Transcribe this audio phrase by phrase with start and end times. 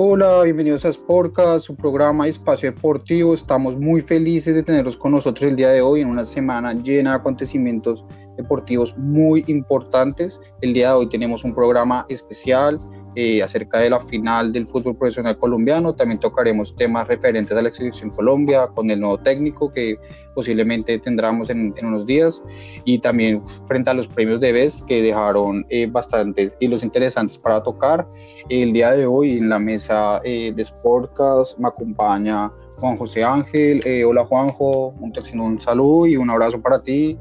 [0.00, 3.34] Hola, bienvenidos a Sportcast, su programa Espacio Deportivo.
[3.34, 7.10] Estamos muy felices de tenerlos con nosotros el día de hoy en una semana llena
[7.10, 8.04] de acontecimientos
[8.36, 10.40] deportivos muy importantes.
[10.60, 12.78] El día de hoy tenemos un programa especial
[13.20, 15.92] eh, acerca de la final del fútbol profesional colombiano.
[15.92, 19.96] También tocaremos temas referentes a la selección Colombia con el nuevo técnico que
[20.36, 22.40] posiblemente tendremos en, unos días
[22.84, 27.60] y también frente a los premios de BES que dejaron eh, bastantes hilos interesantes para
[27.60, 28.06] tocar.
[28.50, 33.80] El día de hoy en la mesa eh, de Sportcast me acompaña Juan José Ángel.
[34.06, 37.18] hola Juanjo, un, un saludo y un abrazo para ti.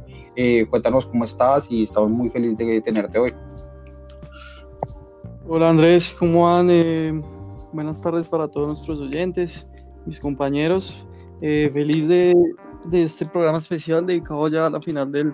[0.69, 3.31] cuéntanos cómo estás y estamos muy felices de tenerte hoy.
[5.49, 6.67] Hola Andrés, ¿cómo van?
[6.69, 7.21] Eh,
[7.71, 9.65] buenas tardes para todos nuestros oyentes,
[10.05, 11.07] mis compañeros.
[11.41, 12.35] Eh, feliz de,
[12.91, 15.33] este programa especial dedicado ya a la final del,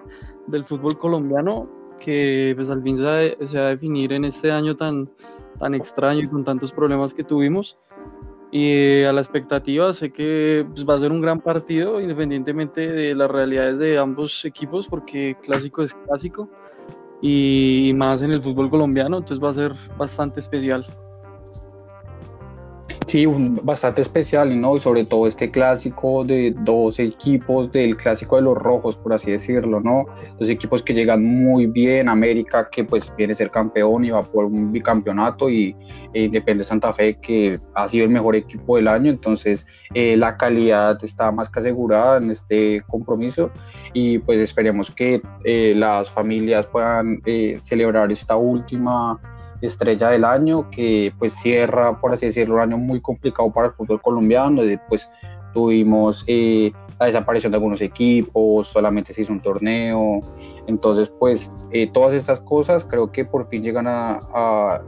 [0.66, 1.68] fútbol colombiano,
[2.00, 5.10] que pues al fin se, va a definir en este año tan,
[5.58, 7.80] tan extraño y con tantos problemas que tuvimos.
[8.52, 12.88] Y eh, a la expectativa, sé que pues, va a ser un gran partido, independientemente
[12.88, 16.52] de las realidades de ambos equipos, porque clásico es clásico
[17.26, 20.86] y más en el fútbol colombiano, entonces va a ser bastante especial.
[23.08, 24.76] Sí, bastante especial, ¿no?
[24.76, 29.32] Y sobre todo este clásico de dos equipos del clásico de los rojos, por así
[29.32, 30.06] decirlo, ¿no?
[30.38, 34.24] Dos equipos que llegan muy bien, América que pues viene a ser campeón y va
[34.24, 35.76] por un bicampeonato y
[36.14, 40.36] e Independiente Santa Fe que ha sido el mejor equipo del año, entonces eh, la
[40.36, 43.52] calidad está más que asegurada en este compromiso
[43.94, 49.20] y pues esperemos que eh, las familias puedan eh, celebrar esta última
[49.62, 53.74] estrella del año, que pues cierra, por así decirlo, un año muy complicado para el
[53.74, 55.10] fútbol colombiano, pues
[55.54, 60.22] tuvimos eh, la desaparición de algunos equipos, solamente se hizo un torneo,
[60.68, 64.82] entonces pues eh, todas estas cosas creo que por fin llegan a,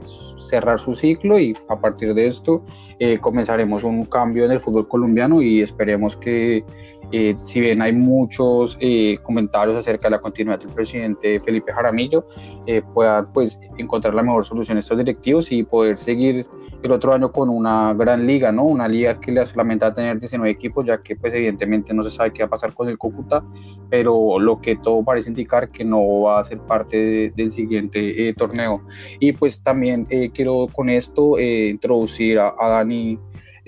[0.48, 2.62] cerrar su ciclo y a partir de esto
[3.00, 6.64] eh, comenzaremos un cambio en el fútbol colombiano y esperemos que
[7.12, 12.26] eh, si bien hay muchos eh, comentarios acerca de la continuidad del presidente Felipe Jaramillo,
[12.66, 16.46] eh, puedan pues, encontrar la mejor solución a estos directivos y poder seguir
[16.82, 18.64] el otro año con una gran liga, ¿no?
[18.64, 22.02] Una liga que le solamente va a tener 19 equipos, ya que pues evidentemente no
[22.02, 23.44] se sabe qué va a pasar con el Cúcuta,
[23.88, 28.82] pero lo que todo parece indicar que no va a ser parte del siguiente torneo.
[29.20, 33.18] Y pues también quiero con esto introducir a, a Dani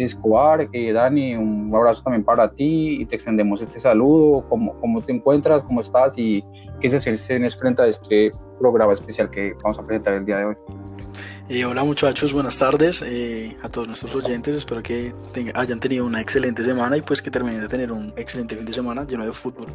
[0.04, 0.68] Escobar.
[0.72, 4.46] Eh, Dani, un abrazo también para ti y te extendemos este saludo.
[4.48, 5.66] ¿Cómo, cómo te encuentras?
[5.66, 6.14] ¿Cómo estás?
[6.16, 6.44] ¿Y
[6.80, 10.44] qué se tienes frente a este programa especial que vamos a presentar el día de
[10.46, 10.56] hoy?
[11.50, 14.54] Eh, hola muchachos, buenas tardes eh, a todos nuestros oyentes.
[14.54, 15.14] Espero que
[15.54, 18.72] hayan tenido una excelente semana y pues que terminen de tener un excelente fin de
[18.72, 19.66] semana lleno de fútbol.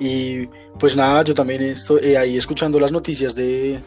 [0.00, 0.46] Y
[0.78, 3.80] pues nada, yo también estoy ahí escuchando las noticias de,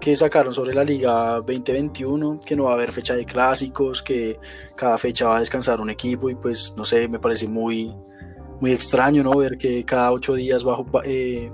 [0.00, 4.38] que sacaron sobre la Liga 2021, que no va a haber fecha de clásicos, que
[4.74, 7.94] cada fecha va a descansar un equipo y pues no sé, me parece muy,
[8.60, 9.36] muy extraño, ¿no?
[9.36, 11.52] Ver que cada ocho días bajo, eh,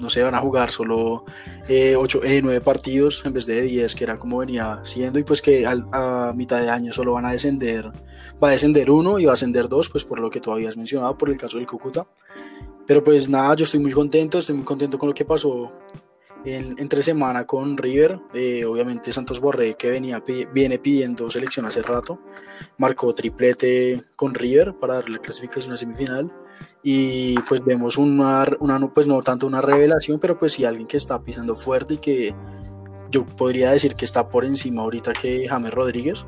[0.00, 1.24] no sé, van a jugar solo
[1.68, 5.24] eh, ocho, eh, nueve partidos en vez de diez, que era como venía siendo, y
[5.24, 7.92] pues que a mitad de año solo van a descender,
[8.42, 10.76] va a descender uno y va a ascender dos, pues por lo que tú habías
[10.76, 12.06] mencionado, por el caso del Cúcuta.
[12.86, 15.70] Pero pues nada, yo estoy muy contento, estoy muy contento con lo que pasó
[16.44, 18.20] entre semana con River.
[18.34, 20.22] Eh, obviamente Santos Borré, que venía,
[20.52, 22.18] viene pidiendo selección hace rato,
[22.78, 26.32] marcó triplete con River para darle clasificación a semifinal.
[26.82, 30.96] Y pues vemos una, una, pues no tanto una revelación, pero pues sí alguien que
[30.96, 32.34] está pisando fuerte y que
[33.10, 36.26] yo podría decir que está por encima ahorita que James Rodríguez.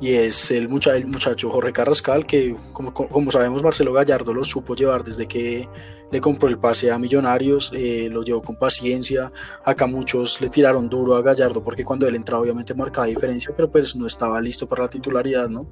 [0.00, 4.76] Y es el, el muchacho Jorge Carrascal, que como, como sabemos Marcelo Gallardo lo supo
[4.76, 5.68] llevar desde que
[6.10, 9.32] le compró el pase a Millonarios, eh, lo llevó con paciencia.
[9.64, 13.70] Acá muchos le tiraron duro a Gallardo porque cuando él entraba obviamente marcaba diferencia, pero
[13.70, 15.68] pues no estaba listo para la titularidad, ¿no?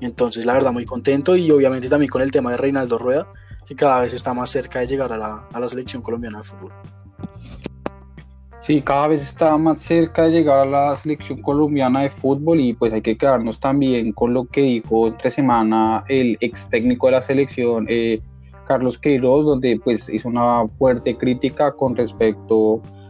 [0.00, 3.26] Entonces la verdad muy contento y obviamente también con el tema de Reinaldo Rueda,
[3.66, 6.44] que cada vez está más cerca de llegar a la, a la selección colombiana de
[6.44, 6.72] fútbol.
[8.62, 12.74] Sí, cada vez está más cerca de llegar a la selección colombiana de fútbol y
[12.74, 17.12] pues hay que quedarnos también con lo que dijo entre semana el ex técnico de
[17.12, 18.20] la selección, eh,
[18.68, 23.01] Carlos Queiroz, donde pues hizo una fuerte crítica con respecto a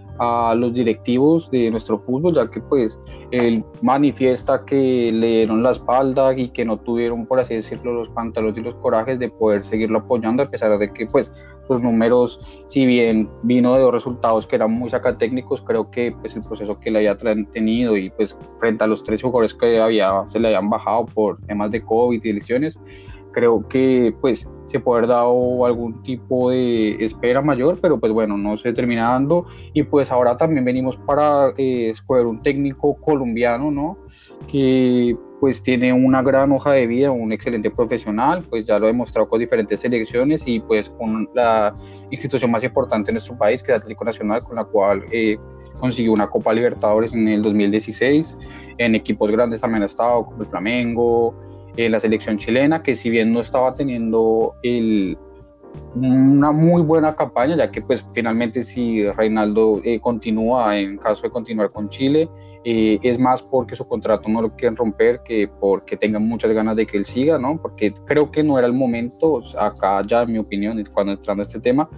[0.55, 2.99] los directivos de nuestro fútbol, ya que pues
[3.31, 8.09] él manifiesta que le dieron la espalda y que no tuvieron, por así decirlo, los
[8.11, 11.32] pantalones y los corajes de poder seguirlo apoyando, a pesar de que pues
[11.67, 16.37] sus números, si bien vino de dos resultados que eran muy sacatécnicos, creo que pues
[16.37, 17.17] el proceso que le había
[17.53, 21.41] tenido y pues frente a los tres jugadores que había, se le habían bajado por
[21.43, 22.79] temas de COVID y lesiones,
[23.32, 28.57] creo que pues se puede haber algún tipo de espera mayor, pero pues bueno, no
[28.57, 33.99] se termina dando y pues ahora también venimos para eh, escoger un técnico colombiano, ¿no?
[34.49, 38.89] Que pues tiene una gran hoja de vida, un excelente profesional, pues ya lo ha
[38.89, 41.75] demostrado con diferentes selecciones y pues con la
[42.11, 45.37] institución más importante en nuestro país, que es Atlético Nacional, con la cual eh,
[45.79, 48.39] consiguió una Copa Libertadores en el 2016.
[48.79, 51.35] En equipos grandes también ha estado, como el Flamengo,
[51.77, 55.17] en la selección chilena, que si bien no estaba teniendo el,
[55.95, 61.31] una muy buena campaña, ya que pues finalmente si Reinaldo eh, continúa, en caso de
[61.31, 62.29] continuar con Chile,
[62.65, 66.77] eh, es más porque su contrato no lo quieren romper que porque tengan muchas ganas
[66.77, 67.61] de que él siga, ¿no?
[67.61, 71.47] Porque creo que no era el momento, acá ya en mi opinión, cuando entrando a
[71.47, 71.89] este tema,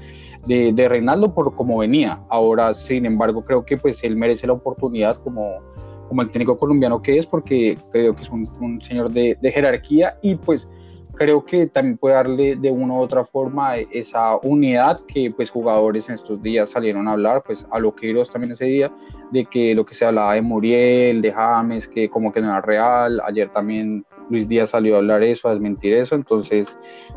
[0.46, 2.20] de, de Reinaldo por cómo venía.
[2.28, 5.60] Ahora, sin embargo, creo que pues él merece la oportunidad como
[6.08, 10.34] como el técnico colombiano que es, porque creo que es un, señor de, jerarquía y
[10.36, 10.68] pues
[11.14, 16.08] creo que también puede darle de una u otra forma esa unidad que pues jugadores
[16.08, 18.92] en estos días salieron a hablar, pues a lo que Queiroz también ese día,
[19.30, 22.60] de que lo que se hablaba de Muriel, de James, que como que no era
[22.60, 26.76] real, ayer también Luis Díaz salió a hablar eso, a desmentir eso, entonces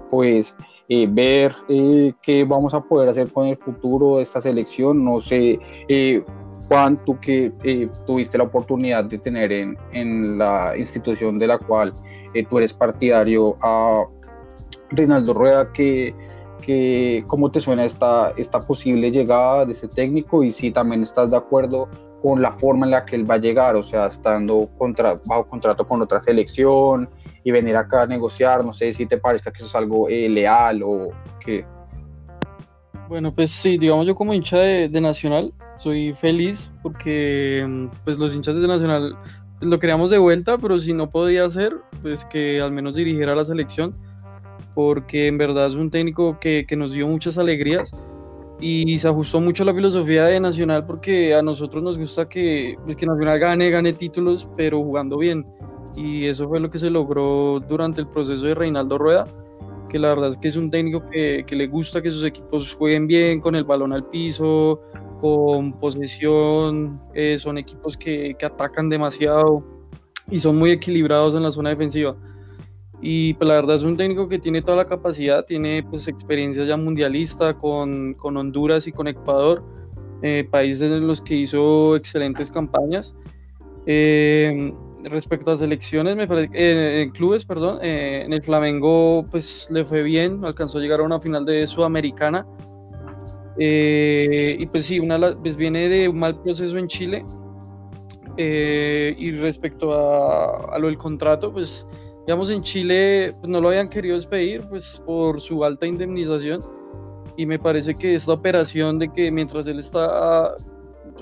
[0.10, 0.56] pues
[0.89, 5.19] eh, ver eh, qué vamos a poder hacer con el futuro de esta selección, no
[5.19, 5.60] sé.
[5.89, 6.24] Eh,
[6.67, 7.51] Juan, tú que
[8.05, 11.93] tuviste la oportunidad de tener en, en la institución de la cual
[12.33, 14.05] eh, tú eres partidario a
[14.89, 16.13] Reinaldo Rueda, que,
[16.61, 20.43] que, ¿cómo te suena esta, esta posible llegada de ese técnico?
[20.43, 21.87] Y si también estás de acuerdo
[22.21, 25.47] con la forma en la que él va a llegar, o sea, estando contra, bajo
[25.47, 27.09] contrato con otra selección
[27.43, 30.27] y venir acá a negociar, no sé si te parezca que eso es algo eh,
[30.27, 31.09] leal o
[31.39, 31.65] qué.
[33.07, 38.35] Bueno, pues sí, digamos yo como hincha de, de, Nacional soy feliz porque pues los
[38.35, 39.15] hinchas de Nacional
[39.62, 43.44] lo queríamos de vuelta, pero si no podía ser, pues que al menos dirigiera la
[43.44, 43.95] selección,
[44.75, 47.91] porque en verdad es un técnico que, que nos dio muchas alegrías
[48.59, 52.75] y se ajustó mucho a la filosofía de Nacional porque a nosotros nos gusta que,
[52.83, 55.45] pues que Nacional gane, gane títulos, pero jugando bien.
[55.95, 59.27] Y eso fue lo que se logró durante el proceso de Reinaldo Rueda,
[59.89, 62.74] que la verdad es que es un técnico que, que le gusta que sus equipos
[62.74, 64.81] jueguen bien, con el balón al piso,
[65.19, 69.63] con posesión, eh, son equipos que, que, atacan demasiado
[70.29, 72.15] y son muy equilibrados en la zona defensiva.
[73.01, 76.65] Y pues, la verdad es un técnico que tiene toda la capacidad, tiene pues experiencia
[76.65, 79.63] ya mundialista con, con Honduras y con Ecuador,
[80.23, 83.15] eh, países en los que hizo excelentes campañas.
[83.85, 84.73] Eh,
[85.03, 90.43] respecto a selecciones, me parece, en clubes, perdón, en el Flamengo pues le fue bien,
[90.43, 92.45] alcanzó a llegar a una final de Sudamericana
[93.59, 97.24] eh, y pues sí, una pues viene de un mal proceso en Chile.
[98.38, 101.88] Eh, y respecto a, a, lo del contrato, pues
[102.27, 106.62] digamos en Chile pues, no lo habían querido despedir pues por su alta indemnización.
[107.36, 110.50] Y me parece que esta operación de que mientras él está,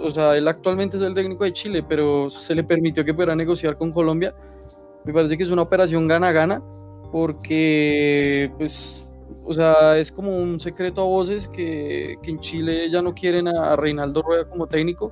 [0.02, 3.36] o sea, él actualmente es el técnico de Chile, pero se le permitió que pudiera
[3.36, 4.34] negociar con Colombia,
[5.04, 6.62] me parece que es una operación gana-gana,
[7.12, 9.05] porque pues
[9.45, 13.47] o sea, es como un secreto a voces que, que en Chile ya no quieren
[13.47, 15.12] a, Reinaldo Rueda como técnico.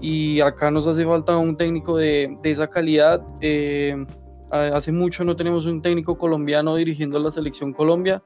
[0.00, 3.22] Y acá nos hace falta un técnico de, de esa calidad.
[3.40, 4.06] Eh,
[4.50, 8.22] hace mucho no tenemos un técnico colombiano dirigiendo la selección Colombia,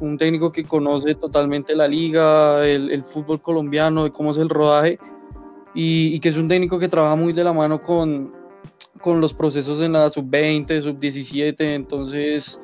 [0.00, 4.48] un técnico que conoce totalmente la liga, el, el fútbol colombiano, de cómo es el
[4.48, 4.98] rodaje.
[5.74, 8.32] Y, y, que es un técnico que trabaja muy de la mano con,
[9.00, 12.60] con los procesos en la sub-20, sub-17, entonces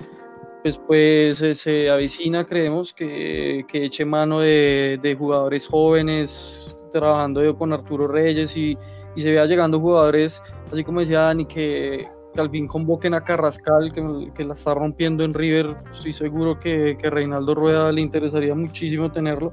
[0.62, 7.72] pues, pues se avicina, creemos, que, que eche mano de, de, jugadores jóvenes, trabajando con
[7.72, 8.76] Arturo Reyes y,
[9.14, 13.22] y, se vea llegando jugadores, así como decía Dani, que, que al fin convoquen a
[13.22, 15.76] Carrascal, que, que, la está rompiendo en River.
[15.92, 19.52] Estoy seguro que, que Reinaldo Rueda le interesaría muchísimo tenerlo.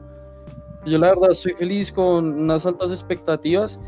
[0.86, 3.82] Yo la verdad estoy feliz con unas altas expectativas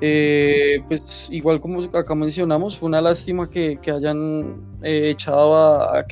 [0.00, 5.98] eh, pues igual como acá mencionamos, fue una lástima que, que hayan eh, echado a,
[6.00, 6.06] a,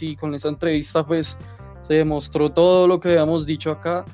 [0.00, 1.36] y con esa entrevista pues
[1.82, 4.04] se demostró todo lo que habíamos dicho acá,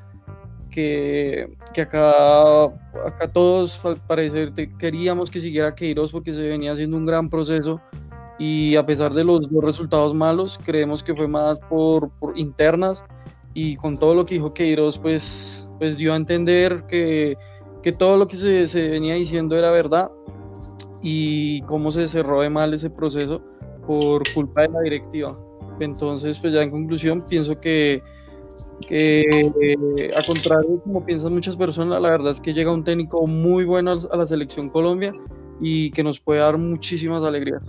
[0.71, 6.97] que, que acá, acá todos al parecer queríamos que siguiera Queiroz porque se venía haciendo
[6.97, 7.81] un gran proceso
[8.39, 13.05] y a pesar de los dos resultados malos, creemos que fue más por, por internas
[13.55, 17.37] y con todo lo que dijo Queiroz pues, pues dio a entender que
[17.85, 20.11] que todo lo que se, se, venía diciendo era verdad
[21.03, 23.43] y cómo se cerró de mal ese proceso
[23.87, 25.39] por culpa de la directiva.
[25.81, 28.03] Entonces, pues ya en conclusión, pienso que,
[28.89, 32.85] que eh, a contrario de como piensan muchas personas, la verdad es que llega un
[32.85, 35.13] técnico muy bueno a la selección Colombia
[35.61, 37.61] y que nos puede dar muchísimas alegrías.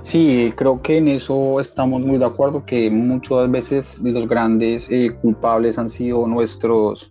[0.00, 5.14] Sí, creo que en eso estamos muy de acuerdo, que muchas veces los grandes eh,
[5.20, 7.10] culpables han sido nuestros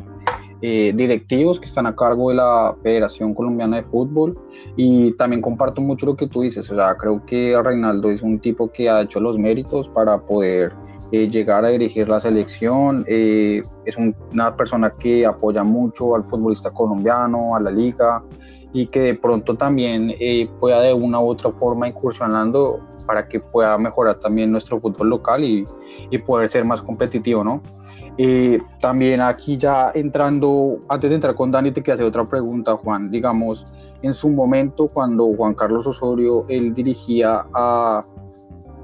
[0.61, 4.37] eh, directivos que están a cargo de la Federación Colombiana de Fútbol
[4.75, 8.39] y también comparto mucho lo que tú dices, o sea, creo que Reinaldo es un
[8.39, 10.73] tipo que ha hecho los méritos para poder
[11.13, 16.71] eh, llegar a dirigir la selección, eh, es una persona que apoya mucho al futbolista
[16.71, 18.21] colombiano, a la liga
[18.73, 20.13] y que de pronto también
[20.59, 25.43] pueda de una u otra forma incursionando para que pueda mejorar también nuestro fútbol local
[25.43, 25.65] y,
[26.11, 27.63] y poder ser más competitivo, ¿no?
[28.21, 32.75] Eh, también aquí ya entrando, antes de entrar con Dani, te quiero hacer otra pregunta,
[32.75, 33.09] Juan.
[33.09, 33.65] Digamos,
[34.01, 38.03] en su momento, cuando Juan Carlos Osorio, él dirigía a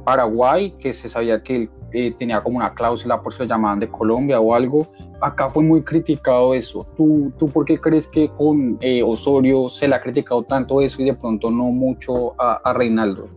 [0.06, 3.80] Paraguay, que se sabía que él eh, tenía como una cláusula por si lo llamaban
[3.80, 4.88] de Colombia o algo,
[5.20, 6.88] acá fue muy criticado eso.
[6.96, 11.02] ¿Tú, tú por qué crees que con eh, Osorio se le ha criticado tanto eso
[11.02, 13.28] y de pronto no mucho a, a Reinaldo?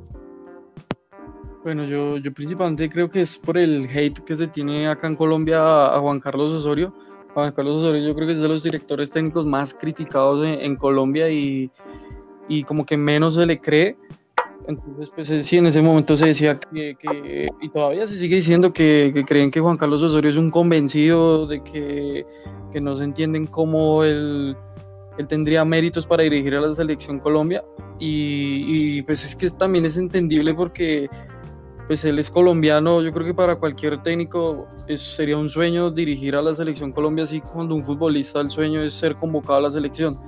[1.69, 5.17] Bueno, yo, yo principalmente creo que es por el hate que se tiene acá en
[5.17, 6.95] Colombia a, Juan Carlos Osorio.
[7.35, 11.29] Juan Carlos Osorio yo creo que es de los directores técnicos más criticados en, Colombia
[11.29, 11.71] y,
[12.49, 13.97] y, como que menos se le cree.
[14.67, 18.73] Entonces, pues sí, en ese momento se decía que, que y todavía se sigue diciendo
[18.73, 22.25] que, que, creen que Juan Carlos Osorio es un convencido de que,
[22.73, 24.57] que no se entienden cómo él,
[25.19, 27.63] él tendría méritos para dirigir a la selección Colombia.
[28.01, 31.11] Y, y pues es que también es entendible porque
[31.89, 36.43] pues él es colombiano, yo creo que para cualquier técnico sería un sueño dirigir a
[36.43, 40.21] la selección Colombia, así cuando un futbolista el sueño es ser convocado a la selección.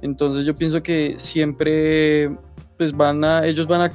[0.00, 2.30] Entonces yo pienso que siempre
[2.78, 3.92] pues van a, ellos van a,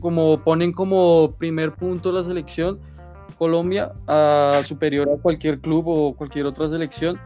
[0.00, 2.80] como ponen como primer punto la selección
[3.36, 7.18] Colombia a superior a cualquier club o cualquier otra selección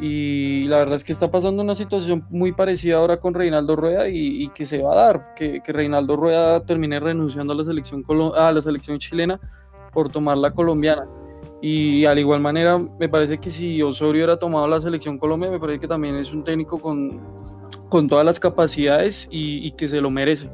[0.00, 4.08] y la verdad es que está pasando una situación muy parecida ahora con Reinaldo Rueda
[4.08, 8.04] y, que se va a dar, que, Reinaldo Rueda termine renunciando a la, selección
[8.36, 9.40] a la selección chilena
[9.92, 11.06] por tomar la colombiana.
[11.62, 15.60] Y al igual manera, me parece que si Osorio hubiera tomado la selección Colombia, me
[15.60, 17.20] parece que también es un técnico con,
[17.88, 20.50] con todas las capacidades y que se lo merece.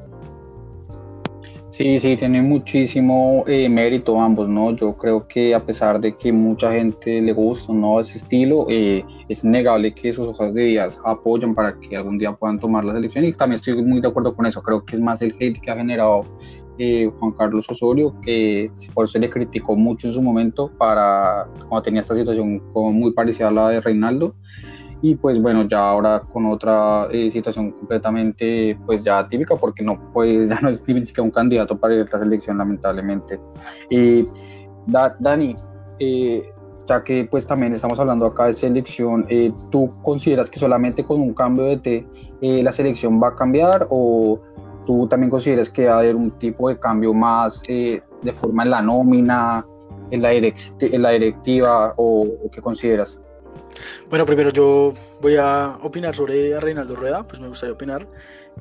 [1.80, 4.76] Sí, sí, tiene muchísimo eh, mérito ambos, ¿no?
[4.76, 7.98] Yo creo que a pesar de que mucha gente le gusta ¿no?
[7.98, 12.32] ese estilo, eh, es innegable que sus hojas de vida apoyan para que algún día
[12.32, 14.60] puedan tomar la selección y también estoy muy de acuerdo con eso.
[14.62, 16.26] Creo que es más el hate que ha generado
[16.76, 21.80] eh, Juan Carlos Osorio, que por eso le criticó mucho en su momento para cuando
[21.80, 24.34] tenía esta situación como muy parecida a la de Reinaldo
[25.02, 29.98] y pues bueno, ya ahora con otra eh, situación completamente pues ya típica porque no
[30.12, 33.40] pues ya no es típica un candidato para ir a la selección lamentablemente.
[33.88, 34.24] y
[34.86, 35.56] Dani,
[35.98, 36.42] eh,
[36.86, 41.20] ya que pues también estamos hablando acá de selección, eh, ¿tú consideras que solamente con
[41.20, 42.06] un cambio de T
[42.62, 44.40] la selección va a cambiar o
[44.84, 48.02] tú también consideras que va a haber un tipo de cambio más de
[48.34, 49.64] forma en la nómina,
[50.10, 53.20] en la, en la directiva o, o qué consideras?
[54.08, 58.06] Bueno, primero yo voy a opinar sobre Reinaldo Rueda, pues me gustaría opinar.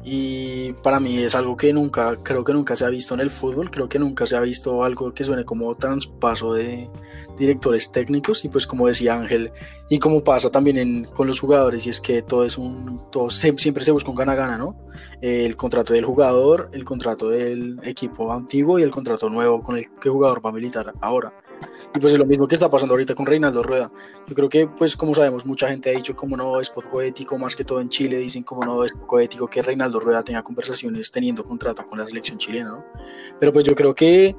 [0.03, 3.31] Y para mí es algo que nunca, creo que nunca se ha visto en el
[3.31, 6.88] fútbol, creo que nunca se ha visto algo que suene como traspaso de
[7.38, 9.51] directores técnicos y pues como decía Ángel,
[9.89, 13.84] y como pasa también con los jugadores, y es que todo es un, todo siempre
[13.84, 14.75] se busca un gana-gana, ¿no?
[15.22, 19.86] el contrato del jugador, el contrato del equipo antiguo y el contrato nuevo con el
[20.00, 21.34] que jugador va a militar ahora.
[21.96, 23.91] Y pues es lo mismo que está pasando ahorita con Reinaldo Rueda.
[24.27, 27.38] Yo creo que, pues como sabemos, mucha gente ha dicho como no es poco ético,
[27.38, 30.43] más que todo en Chile dicen como no es poco ético que Reinaldo Rueda tenga
[30.43, 32.86] conversaciones teniendo contrato con la selección chilena, ¿no?
[33.39, 34.36] Pero pues yo creo que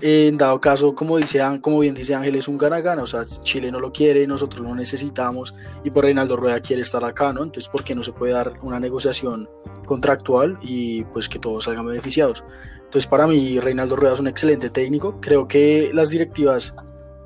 [0.00, 3.70] en dado caso, como, dice, como bien dice Ángel, es un gana-gana, o sea, Chile
[3.70, 7.42] no lo quiere, nosotros lo necesitamos y por pues Reinaldo Rueda quiere estar acá, ¿no?
[7.42, 9.48] Entonces, ¿por qué no se puede dar una negociación
[9.86, 12.44] contractual y pues que todos salgan beneficiados?
[12.92, 15.18] Entonces, para mí, Reinaldo Rueda es un excelente técnico.
[15.18, 16.76] Creo que las directivas,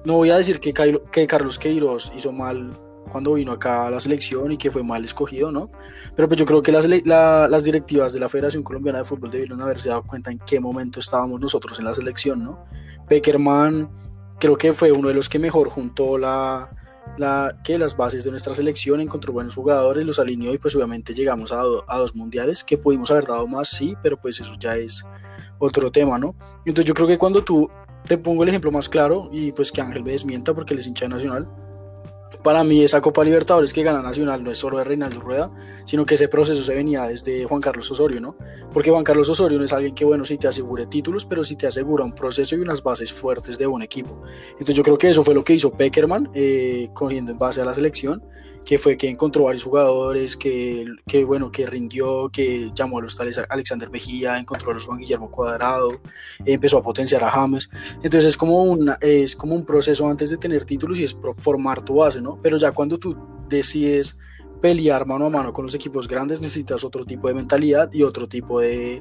[0.05, 0.73] no voy a decir que,
[1.11, 2.79] que Carlos Queiroz hizo mal
[3.11, 5.69] cuando vino acá a la selección y que fue mal escogido, ¿no?
[6.15, 9.61] Pero pues yo creo que las, las directivas de la Federación Colombiana de Fútbol debieron
[9.61, 12.65] haberse dado cuenta en qué momento estábamos nosotros en la selección, ¿no?
[13.09, 13.91] Peckerman
[14.39, 16.71] creo que fue uno de los que mejor juntó la,
[17.19, 21.13] la, que las bases de nuestra selección, encontró buenos jugadores, los alineó y pues obviamente
[21.13, 24.77] llegamos a, a dos mundiales que pudimos haber dado más, sí, pero pues eso ya
[24.77, 25.05] es
[25.59, 26.35] otro tema, ¿no?
[26.65, 27.69] Entonces yo creo que cuando tú
[28.07, 30.87] te pongo el ejemplo más claro y pues que Ángel me desmienta porque él es
[30.87, 31.49] hincha nacional,
[32.43, 35.51] para mí esa Copa Libertadores que gana Nacional no es solo de Reinaldo Rueda,
[35.85, 38.37] sino que ese proceso se venía desde Juan Carlos Osorio, ¿no?
[38.73, 41.57] Porque Juan Carlos Osorio no es alguien que, bueno, sí te asegure títulos, pero sí
[41.57, 44.23] te asegura un proceso y unas bases fuertes de un equipo.
[44.53, 47.65] Entonces yo creo que eso fue lo que hizo Peckerman, eh, cogiendo en base a
[47.65, 48.23] la selección,
[48.67, 53.17] que fue que encontró varios jugadores, que, que, bueno, que rindió, que llamó a los
[53.17, 55.93] tales Alexander Mejía, encontró a los Juan Guillermo Cuadrado,
[56.45, 57.71] empezó a potenciar a James.
[58.03, 61.81] Entonces es como, una, es como un proceso antes de tener títulos y es formar
[61.81, 62.39] tu base, ¿no?
[62.43, 63.17] Pero ya cuando tú
[63.49, 64.19] decides
[64.61, 68.27] pelear mano a mano con los equipos grandes necesitas otro tipo de mentalidad y otro
[68.27, 69.01] tipo de,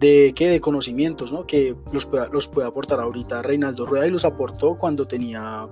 [0.00, 0.48] de, ¿qué?
[0.48, 1.46] de conocimientos, ¿no?
[1.46, 5.68] Que los pueda, los puede aportar ahorita Reinaldo Rueda y los aportó cuando tenía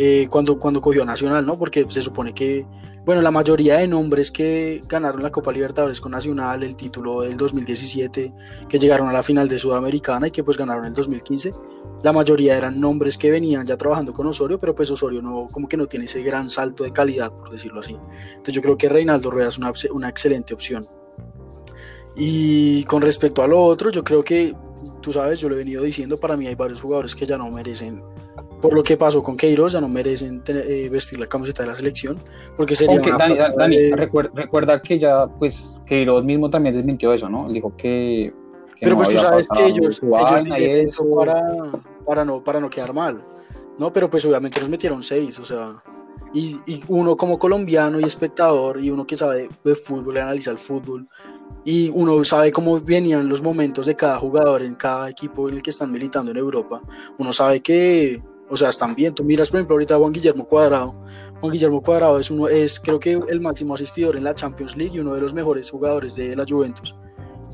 [0.00, 1.58] eh, cuando, cuando cogió Nacional, ¿no?
[1.58, 2.64] Porque se supone que,
[3.04, 7.36] bueno, la mayoría de nombres que ganaron la Copa Libertadores con Nacional, el título del
[7.36, 8.32] 2017,
[8.68, 11.52] que llegaron a la final de Sudamericana y que pues ganaron el 2015,
[12.04, 15.68] la mayoría eran nombres que venían ya trabajando con Osorio, pero pues Osorio no, como
[15.68, 17.96] que no tiene ese gran salto de calidad, por decirlo así.
[18.28, 20.86] Entonces yo creo que Reinaldo Rueda es una, una excelente opción.
[22.14, 24.54] Y con respecto a lo otro, yo creo que,
[25.02, 27.50] tú sabes, yo lo he venido diciendo, para mí hay varios jugadores que ya no
[27.50, 28.00] merecen
[28.60, 31.74] por lo que pasó con Queiroz, ya no merecen eh, vestir la camiseta de la
[31.74, 32.18] selección,
[32.56, 32.98] porque sería
[33.56, 37.48] Dani, recuerda, que ya, pues, Queiroz mismo también desmintió eso, ¿no?
[37.48, 38.32] Dijo que...
[38.80, 41.42] Pero pues tú sabes que ellos, ellos dicen eso para,
[42.06, 43.20] para, no, para no quedar mal,
[43.76, 43.92] ¿no?
[43.92, 45.82] Pero pues obviamente nos metieron seis, o sea...
[46.34, 50.58] Y, y, uno como colombiano y espectador, y uno que sabe de fútbol, analiza el
[50.58, 51.08] fútbol,
[51.64, 55.62] y uno sabe cómo venían los momentos de cada jugador en cada equipo en el
[55.62, 56.82] que están militando en Europa,
[57.18, 59.14] uno sabe que o sea, están bien.
[59.14, 60.94] Tú miras, por ejemplo, ahorita a Juan Guillermo Cuadrado.
[61.40, 64.96] Juan Guillermo Cuadrado es, uno, es creo que el máximo asistidor en la Champions League
[64.96, 66.94] y uno de los mejores jugadores de la Juventus.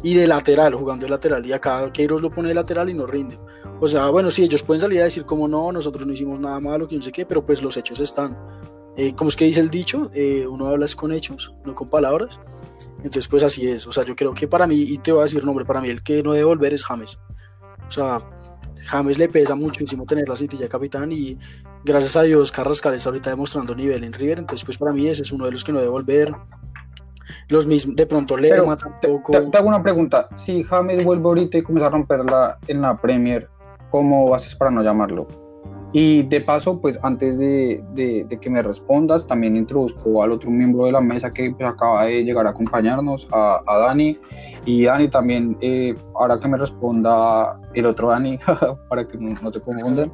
[0.02, 1.44] Y de lateral, jugando de lateral.
[1.46, 3.38] Y acá Queiroz lo pone de lateral y no rinde.
[3.80, 6.60] O sea, bueno, sí, ellos pueden salir a decir como no, nosotros no hicimos nada
[6.60, 8.36] malo, que no sé qué, pero pues los hechos están.
[8.96, 12.38] Eh, como es que dice el dicho, eh, uno habla con hechos, no con palabras.
[12.98, 13.86] Entonces, pues así es.
[13.86, 15.88] O sea, yo creo que para mí, y te voy a decir nombre, para mí
[15.88, 17.18] el que no debe volver es James.
[17.86, 18.18] O sea,
[18.87, 21.38] James le pesa muchísimo tener la ya capitán y
[21.85, 25.23] gracias a Dios Carrascal está ahorita demostrando nivel en River, entonces pues para mí ese
[25.23, 26.35] es uno de los que no debe volver.
[27.49, 29.33] Los mismos, de pronto Lerma tampoco.
[29.33, 33.49] Te, hago una pregunta, si James vuelve ahorita y comienza a romperla en la Premier,
[33.90, 35.43] ¿cómo haces para no llamarlo?
[35.96, 40.87] Y de paso, pues antes de, de, que me respondas, también introduzco al otro miembro
[40.87, 44.18] de la mesa que pues, acaba de llegar a acompañarnos, a, a Dani.
[44.64, 48.37] Y Dani también, eh, ahora que me responda el otro Dani,
[48.88, 50.11] para que no, no te confundan,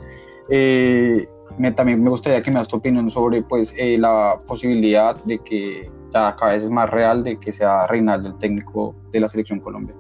[0.51, 1.27] eh,
[1.59, 5.39] me, también me gustaría que me das tu opinión sobre pues, eh, la posibilidad de
[5.39, 9.31] que ya cada vez es más real de que sea Reinaldo el técnico de la
[9.31, 9.95] selección Colombia.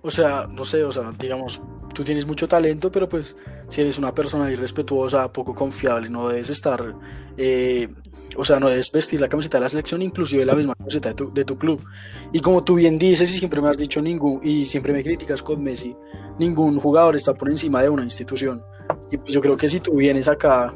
[0.00, 1.60] O sea, no sé, o sea, digamos,
[1.92, 3.36] tú tienes mucho talento, pero pues
[3.68, 6.94] si eres una persona irrespetuosa, poco confiable, no debes estar,
[7.36, 7.88] eh,
[8.36, 11.14] o sea, no debes vestir la camiseta de la selección, inclusive la misma camiseta de
[11.14, 11.84] tu, de tu club.
[12.32, 15.42] Y como tú bien dices y siempre me has dicho ningún, y siempre me criticas
[15.42, 15.96] con Messi,
[16.38, 18.62] ningún jugador está por encima de una institución.
[19.10, 20.72] Y pues yo creo que si tú vienes acá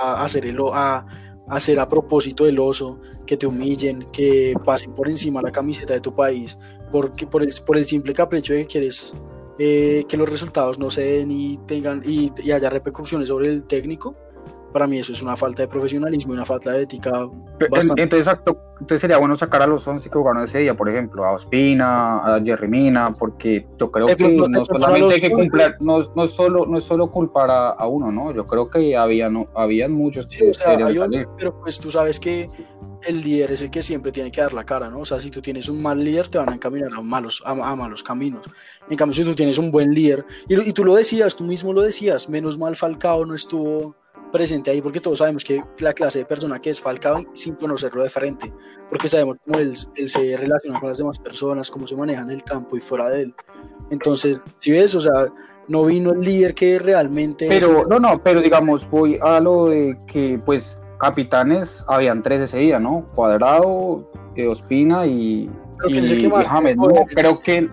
[0.00, 1.06] a, hacer el, a,
[1.48, 6.00] hacer a propósito del oso, que te humillen, que pasen por encima la camiseta de
[6.00, 6.58] tu país,
[6.90, 9.14] porque por el, por el simple capricho de que quieres
[9.58, 14.16] eh, que los resultados no se den y, tengan, y, haya repercusiones sobre el técnico,
[14.72, 17.28] para mí eso es una falta de profesionalismo y una falta de ética.
[17.70, 18.02] Bastante.
[18.02, 18.36] Entonces,
[18.80, 22.16] entonces sería bueno sacar a los 11 que jugaron ese día, por ejemplo, a Ospina,
[22.18, 26.32] a Jerry Mina, porque yo creo que no solamente hay que cumplir, no, no, es
[26.32, 28.32] solo, no es solo culpar a, uno, ¿no?
[28.32, 30.50] Yo creo que había, no, habían muchos que
[31.38, 32.48] Pero pues tú sabes que
[33.06, 35.00] el líder es el que siempre tiene que dar la cara, ¿no?
[35.00, 37.54] O sea, si tú tienes un mal líder, te van a encaminar a malos, a,
[37.54, 38.42] malos caminos.
[38.88, 41.72] En cambio, si tú tienes un buen líder, y, y, tú lo decías, tú mismo
[41.72, 43.96] lo decías, menos mal Falcao no estuvo
[44.34, 48.02] presente ahí, porque todos sabemos que la clase de persona que es Falcao, sin conocerlo
[48.02, 48.52] de frente,
[48.90, 52.42] porque sabemos cómo él, se relaciona con las demás personas, cómo se maneja en el
[52.42, 53.34] campo y fuera de él.
[53.90, 55.32] Entonces, si ves, o sea,
[55.68, 57.46] no vino el líder que realmente...
[57.48, 62.58] Pero, no, no, pero digamos, voy a lo de que, pues, capitanes habían tres ese
[62.58, 63.04] día, ¿no?
[63.14, 65.50] Cuadrado, eh, Ospina y,
[65.86, 66.76] y, James.
[66.78, 67.68] No, creo que,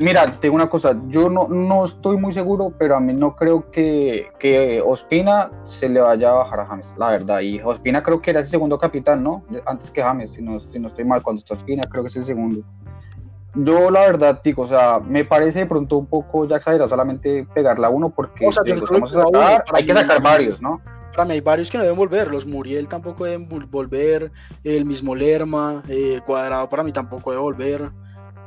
[0.00, 3.70] mira, tengo una cosa, yo no, no estoy muy seguro, pero a mí no creo
[3.70, 7.40] que, que Ospina se le vaya a bajar a James, la verdad.
[7.40, 9.44] Y Ospina creo que era el segundo capitán, ¿no?
[9.64, 12.16] Antes que James, si no, si no estoy mal, cuando está Ospina creo que es
[12.16, 12.62] el segundo.
[13.54, 17.46] Yo la verdad digo, o sea, me parece de pronto un poco ya exagerado solamente
[17.54, 20.80] pegarla a uno porque hay que sacar varios, ¿no?
[21.12, 22.28] Para mí hay varios que no deben volver.
[22.28, 24.32] Los Muriel tampoco deben volver.
[24.64, 27.90] El mismo Lerma, eh, Cuadrado para mí tampoco debe volver.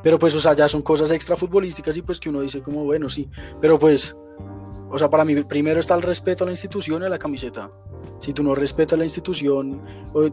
[0.02, 2.84] Pero pues, o sea, ya son cosas extra futbolísticas y pues que uno dice como,
[2.84, 3.30] bueno, sí.
[3.60, 4.16] Pero pues,
[4.90, 7.72] o sea, para mí primero está el respeto a la institución y a la camiseta.
[8.20, 9.82] Si tú no respetas la institución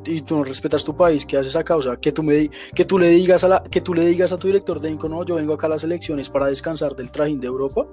[0.05, 1.77] y tú no respetas tu país, ¿qué haces acá?
[1.77, 4.33] O sea, que tú, me, que tú, le, digas a la, que tú le digas
[4.33, 7.41] a tu director de no, yo vengo acá a las elecciones para descansar del trajín
[7.41, 7.87] de Europa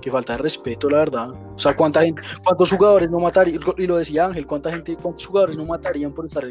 [0.00, 1.30] Qué falta de respeto, la verdad.
[1.30, 3.60] O sea, ¿cuánta gente, ¿cuántos jugadores no matarían?
[3.76, 6.44] Y lo decía Ángel, ¿cuánta gente, cuántos jugadores no matarían por estar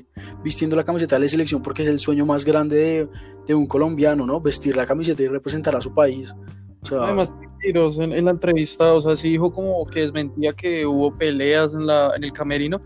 [0.44, 1.64] vistiendo la camiseta de la selección?
[1.64, 3.10] Porque es el sueño más grande de,
[3.48, 4.40] de un colombiano, ¿no?
[4.40, 6.34] Vestir la camiseta y representar a su país.
[6.82, 7.32] O sea, Además,
[7.64, 11.86] en, en la entrevista, o sea, sí dijo como que desmentía que hubo peleas en,
[11.88, 12.82] la, en el camerino,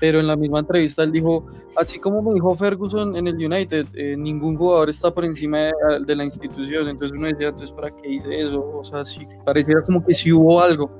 [0.00, 3.86] pero en la misma entrevista él dijo, así como me dijo Ferguson en el United,
[3.94, 5.70] eh, ningún jugador está por encima
[6.06, 8.78] de, la institución, entonces uno decía, entonces, ¿para qué hice eso?
[8.78, 10.90] O sea, sí, pareciera como que sí hubo algo.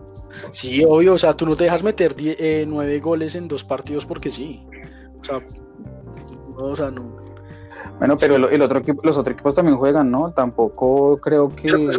[0.51, 4.05] Sí, obvio, o sea, tú no te dejas meter eh, nueve goles en dos partidos
[4.05, 4.67] porque sí.
[5.21, 5.41] O sea,
[6.57, 7.17] no, o sea, no,
[7.99, 10.31] bueno, pero el, otro equipo, los otros equipos también juegan, ¿no?
[10.33, 11.73] Tampoco creo que.
[11.73, 11.91] Pero,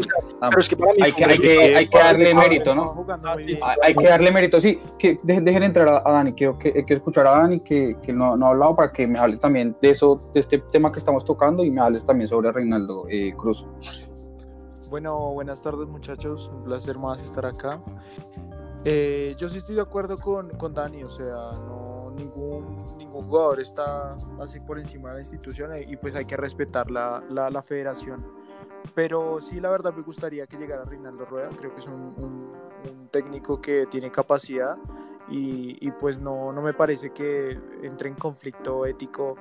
[0.57, 1.25] es que hay, que,
[1.75, 3.05] hay, que, darle mérito, ¿no?
[3.83, 4.79] Hay, que darle mérito, sí.
[4.97, 8.38] Que dejen, entrar a, Dani, quiero que, hay que escuchar a Dani, que, que no,
[8.38, 11.25] no, ha hablado, para que me hable también de eso, de este tema que estamos
[11.25, 13.65] tocando y me hables también sobre Reinaldo eh, Cruz.
[14.89, 16.49] Bueno, buenas tardes, muchachos.
[16.53, 17.81] Un placer más estar acá.
[18.85, 21.35] Eh, yo sí estoy de acuerdo con, con Dani, o sea,
[21.67, 26.38] no ningún ningún jugador está así por encima de la institución y pues hay que
[26.38, 28.25] respetar la, la, federación.
[28.93, 33.10] Pero sí, la verdad me gustaría que llegara Reinaldo Rueda, creo que es un, un,
[33.12, 34.77] técnico que tiene capacidad
[35.27, 39.36] y, y, pues no, no me parece que entre en conflicto ético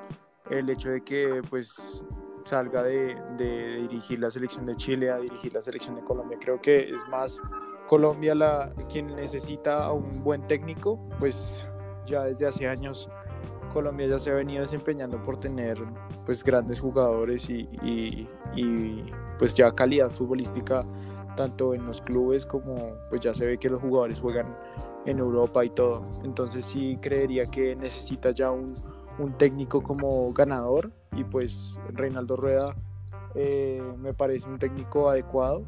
[0.49, 2.03] el hecho de que pues
[2.45, 6.38] salga de, de, dirigir la selección de Chile a dirigir la selección de Colombia.
[6.41, 7.43] Creo que es más
[7.88, 11.68] Colombia la, quien necesita a un buen técnico, pues
[12.09, 13.09] ya desde hace años
[13.73, 15.79] Colombia ya se ha venido desempeñando por tener
[16.27, 18.27] pues grandes jugadores y, y,
[19.38, 20.85] pues ya calidad futbolística
[21.37, 22.75] tanto en los clubes como
[23.09, 24.57] pues ya se ve que los jugadores juegan
[25.07, 26.03] en Europa y todo.
[26.25, 28.75] Entonces sí creería que necesita ya un,
[29.18, 32.75] un técnico como ganador y pues Reinaldo Rueda
[33.35, 35.62] eh, me parece un técnico adecuado.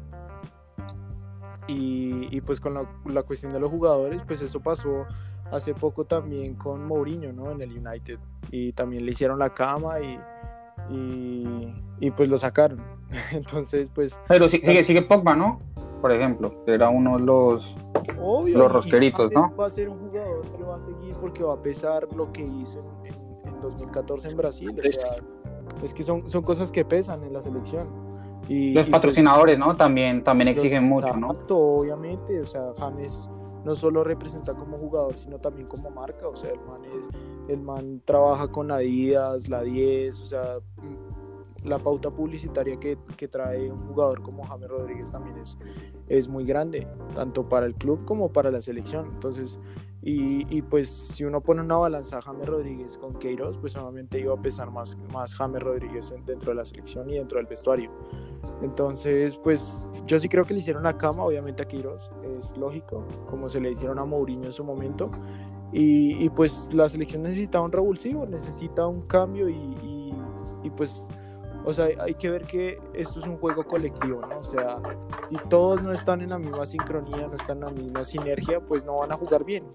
[1.67, 5.05] Y, y pues con la, la, cuestión de los jugadores, pues eso pasó
[5.51, 7.51] hace poco también con Mourinho, ¿no?
[7.51, 8.17] En el United.
[8.49, 10.19] Y también le hicieron la cama y,
[11.99, 12.81] y, pues lo sacaron.
[13.31, 14.19] Entonces, pues...
[14.27, 15.59] Pero sigue, sigue Pogba, ¿no?
[16.01, 17.75] Por ejemplo, era uno de los,
[18.19, 19.53] Obvio, los rosqueritos, ¿no?
[19.55, 22.41] Va a ser un jugador que va a seguir porque va a pesar lo que
[22.41, 24.69] hizo en, 2014 en Brasil.
[24.71, 25.15] O sea,
[25.83, 27.87] es que son, son cosas que pesan en la selección.
[28.47, 29.77] Y, los pues, patrocinadores, ¿no?
[29.77, 31.29] También, también exigen mucho, ¿no?
[31.49, 33.29] Obviamente, o sea, James
[33.63, 36.27] no solo representa como jugador, sino también como marca.
[36.27, 36.81] O sea, el man,
[37.47, 43.27] el man trabaja con Adidas, la 10, o sea, mm, la pauta publicitaria que, que
[43.27, 45.57] trae un jugador como James Rodríguez también es,
[46.07, 49.07] es muy grande, tanto para el club como para la selección.
[49.13, 49.59] Entonces,
[50.03, 54.33] y, pues si uno pone una balanza a James Rodríguez con Queiroz, pues obviamente iba
[54.33, 57.91] a pesar más, más James Rodríguez dentro de la selección y dentro del vestuario.
[58.63, 63.05] Entonces, pues yo sí creo que le hicieron la cama, obviamente a Queiroz, es lógico,
[63.29, 65.11] como se le hicieron a Mourinho en su momento.
[65.71, 69.75] Y, y pues la selección necesita un revulsivo, necesita un cambio y,
[70.63, 71.09] y pues
[71.65, 74.37] o sea, hay que ver que esto es un juego colectivo, ¿no?
[74.37, 74.79] O sea,
[75.29, 78.85] y todos no están en la misma sincronía, no están en la misma sinergia, pues
[78.85, 79.65] no van a jugar bien.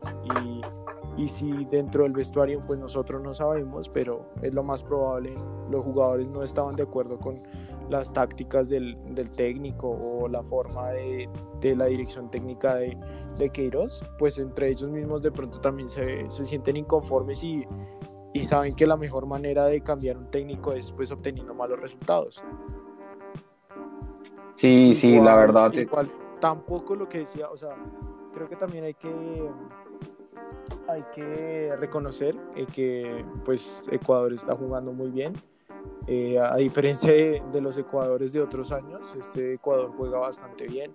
[1.16, 5.34] Y, y si dentro del vestuario, pues nosotros no sabemos, pero es lo más probable,
[5.70, 7.42] los jugadores no estaban de acuerdo con
[7.88, 11.28] las tácticas del, del técnico o la forma de,
[11.60, 12.98] de la dirección técnica de,
[13.38, 17.64] de Queiroz, pues entre ellos mismos de pronto también se, se sienten inconformes y
[18.36, 22.44] y saben que la mejor manera de cambiar un técnico es pues obteniendo malos resultados.
[24.56, 25.72] Sí, sí, la verdad.
[25.72, 27.76] Igual, tampoco lo que decía, o sea,
[28.34, 29.50] creo que también hay que
[30.88, 35.32] hay que reconocer eh, que pues Ecuador está jugando muy bien.
[36.06, 40.94] Eh, a diferencia de, los Ecuadores de otros años, este Ecuador juega bastante bien.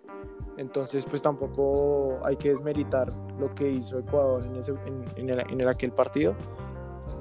[0.58, 3.08] Entonces, pues tampoco hay que desmeritar
[3.40, 4.74] lo que hizo Ecuador en, ese,
[5.18, 6.36] en, en aquel partido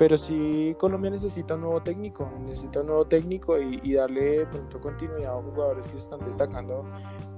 [0.01, 5.37] pero sí Colombia necesita un nuevo técnico, necesita un nuevo técnico y, darle pronto continuidad
[5.37, 6.87] a jugadores que se están destacando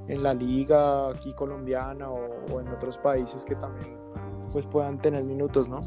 [0.06, 3.96] en la liga aquí colombiana o, en otros países que también
[4.52, 5.80] pues puedan tener minutos, ¿no?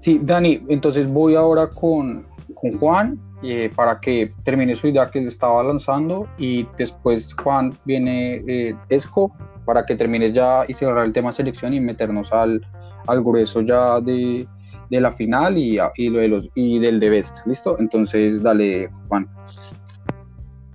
[0.00, 5.24] Sí, Dani, entonces voy ahora con, con Juan eh, para que termine su idea que
[5.24, 9.30] estaba lanzando y después Juan viene eh, Esco
[9.64, 12.66] para que termines ya y cerrar el tema selección y meternos al,
[13.06, 14.48] al grueso ya de,
[14.90, 17.38] de la final y, y, lo de los, y del de Best.
[17.46, 17.76] ¿Listo?
[17.78, 19.28] Entonces, dale, Juan.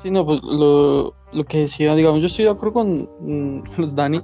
[0.02, 3.96] Sí, no, pues lo, lo que decía, digamos, yo estoy de acuerdo con mm, los
[3.96, 4.22] Dani.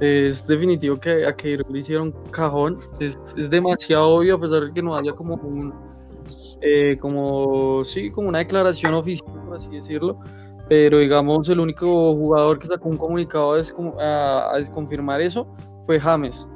[0.00, 2.78] Es definitivo que a que le hicieron cajón.
[3.00, 5.74] Es, es, demasiado obvio, a pesar de que no haya como un.
[6.62, 10.18] Eh, como, sí, como una declaración oficial, por así decirlo
[10.70, 13.54] pero digamos el único jugador que sacó un comunicado
[13.98, 15.44] a, desconfirmar eso
[15.84, 16.46] fue James.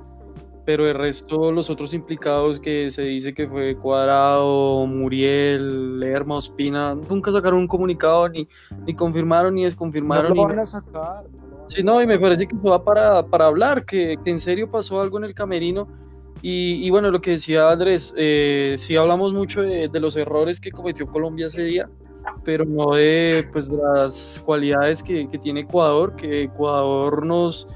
[0.65, 6.95] Pero el resto, los otros implicados que se dice que fue Cuadrado, Muriel, Lerma, Ospina,
[6.95, 8.49] nunca sacaron un comunicado, ni,
[8.87, 10.31] ni confirmaron ni desconfirmaron.
[10.31, 11.25] No lo van a sacar.
[11.69, 15.01] Sí, no, y me parece que va para, para hablar, que, que, en serio pasó
[15.01, 15.89] algo en el camerino.
[16.43, 20.61] Y, y bueno, lo que decía Andrés, eh, sí hablamos mucho de, de, los errores
[20.61, 21.89] que cometió Colombia ese día,
[22.45, 27.67] pero no de pues, las cualidades que, que tiene Ecuador, que Ecuador nos,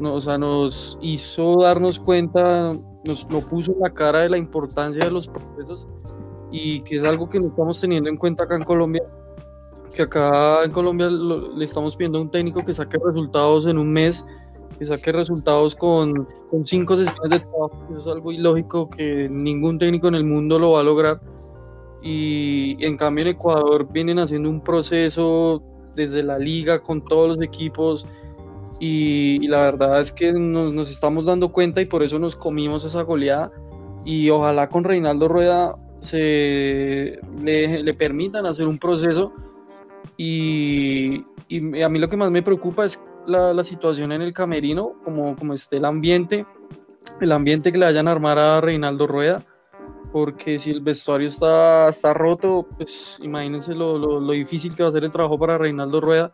[0.00, 2.72] nos, o sea, nos hizo darnos cuenta,
[3.06, 5.88] nos lo puso en la cara de la importancia de los procesos
[6.50, 9.02] y que es algo que no estamos teniendo en cuenta acá en Colombia
[9.92, 13.92] que acá en Colombia le estamos pidiendo a un técnico que saque resultados en un
[13.92, 14.26] mes,
[14.78, 17.86] que saque resultados con, con cinco sesiones de trabajo.
[17.90, 21.20] Eso es algo ilógico que ningún técnico en el mundo lo va a lograr.
[22.02, 25.62] Y en cambio en Ecuador vienen haciendo un proceso
[25.94, 28.06] desde la liga con todos los equipos.
[28.84, 32.84] Y, la verdad es que nos, nos, estamos dando cuenta y por eso nos comimos
[32.84, 33.52] esa goleada.
[34.04, 39.32] Y ojalá con Reinaldo Rueda se le, le permitan hacer un proceso
[40.16, 41.24] y,
[41.80, 45.54] a mí lo que más me preocupa es la, situación en el camerino, como, como
[45.54, 46.44] esté el ambiente,
[47.20, 49.44] el ambiente que le vayan a armar a Reinaldo Rueda,
[50.10, 54.92] porque si el vestuario está, está roto, pues imagínense lo, lo, difícil que va a
[54.92, 56.32] ser el trabajo para Reinaldo Rueda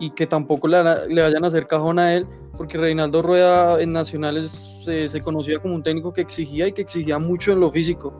[0.00, 3.92] y que tampoco le, le vayan a hacer cajón a él, porque Reinaldo Rueda en
[3.92, 7.70] Nacionales se, se conocía como un técnico que exigía y que exigía mucho en lo
[7.70, 8.12] físico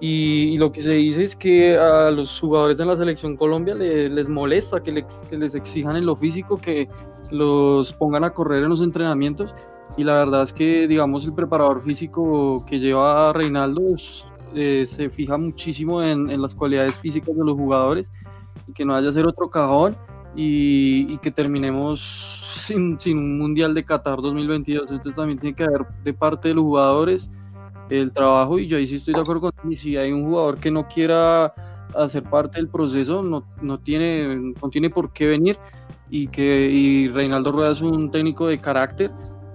[0.00, 4.28] y, lo que se dice es que a los jugadores en la selección Colombia les
[4.28, 6.88] molesta que les, que les, exijan en lo físico, que
[7.30, 9.54] los pongan a correr en los entrenamientos.
[9.96, 13.80] Y la verdad es que, digamos, el preparador físico que lleva a Reinaldo
[14.54, 18.12] eh, se fija muchísimo en, en, las cualidades físicas de los jugadores
[18.68, 19.96] y que no haya ser otro cajón
[20.34, 24.90] y, y que terminemos sin, sin un Mundial de Qatar 2022.
[24.90, 27.30] Entonces también tiene que haber de parte de los jugadores
[27.90, 30.58] el trabajo y yo ahí sí estoy de acuerdo con y si hay un jugador
[30.58, 31.54] que no quiera
[31.94, 35.58] hacer parte del proceso no, no, tiene, no tiene por qué venir
[36.10, 39.10] y que y Reinaldo Rueda es un técnico de carácter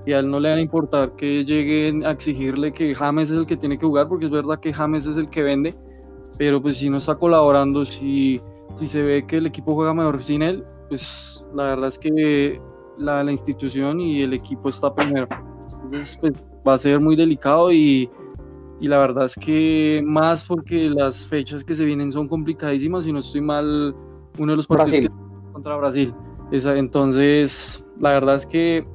[0.06, 3.38] y a él no le van a importar que lleguen a exigirle que James es
[3.38, 5.76] el que tiene que jugar porque es verdad que James es el que vende
[6.38, 8.42] pero pues si no está colaborando si,
[8.80, 12.60] si se ve que el equipo juega mejor sin él pues la verdad es que
[12.98, 15.28] la, la institución y el equipo está primero.
[15.84, 16.34] Entonces pues
[16.68, 18.10] va a ser muy delicado y,
[18.82, 23.14] y la verdad es que más porque las fechas que se vienen son complicadísimas, y
[23.14, 23.96] no estoy mal,
[24.38, 25.12] uno de los partidos
[25.54, 26.14] contra Brasil.
[26.52, 28.86] Esa, entonces, la verdad es que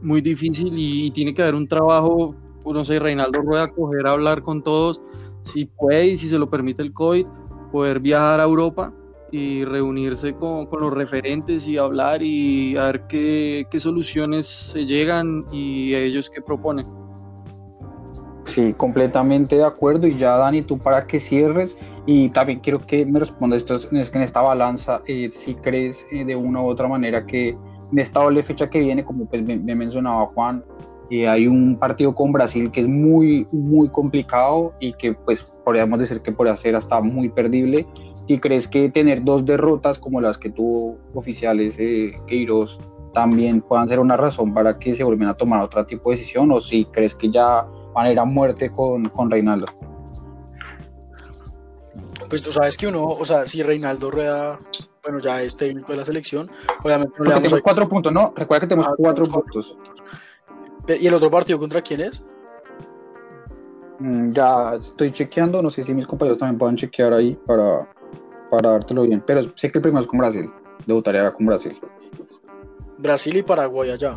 [0.00, 2.34] muy difícil y, tiene que haber un trabajo,
[2.64, 5.02] no sé, Reinaldo Rueda, coger a hablar con todos,
[5.42, 7.26] si puede y si se lo permite el COVID,
[7.72, 8.92] poder viajar a Europa
[9.34, 14.86] y reunirse con, con los referentes y hablar y a ver qué, qué soluciones se
[14.86, 16.86] llegan y ellos qué proponen.
[18.44, 20.06] Sí, completamente de acuerdo.
[20.06, 24.10] Y ya, Dani, tú para que cierres, y también quiero que me respondas esto, es
[24.10, 27.98] que en esta balanza, eh, si crees eh, de una u otra manera que en
[27.98, 30.62] esta doble fecha que viene, como pues me, mencionaba Juan,
[31.10, 35.98] eh, hay un partido con Brasil que es muy, muy complicado y que pues podríamos
[35.98, 37.84] decir que puede ser hasta muy perdible.
[38.26, 42.78] Si crees que tener dos derrotas como las que tuvo oficiales eh, Queiroz
[43.12, 46.50] también puedan ser una razón para que se vuelvan a tomar otro tipo de decisión
[46.52, 49.66] o si crees que ya manera muerte con, con Reinaldo.
[52.28, 54.58] Pues tú sabes que uno, o sea, si Reinaldo Rueda,
[55.02, 56.50] bueno, ya es técnico de la selección,
[56.82, 58.32] obviamente no le damos cuatro puntos, ¿no?
[58.34, 59.76] Recuerda que tenemos ah, cuatro, puntos.
[60.88, 62.24] ¿Y el otro partido contra quién es?
[64.00, 67.88] Mm, ya estoy chequeando, no sé si mis compañeros también puedan chequear ahí para,
[68.56, 70.50] para dártelo bien, pero sé que el primero es con Brasil,
[70.86, 71.76] debutaría con Brasil.
[72.98, 74.14] Brasil y Paraguay allá.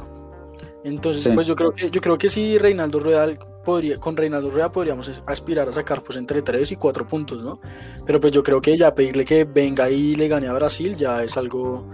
[0.84, 3.28] Entonces, pues yo creo que yo creo que sí Reinaldo Rueda
[3.66, 7.60] podría con Reinaldo Rueda podríamos aspirar a sacar pues entre 3 y 4 puntos, ¿no?
[8.06, 11.24] Pero pues yo creo que ya pedirle que venga y le gane a Brasil ya
[11.24, 11.90] es algo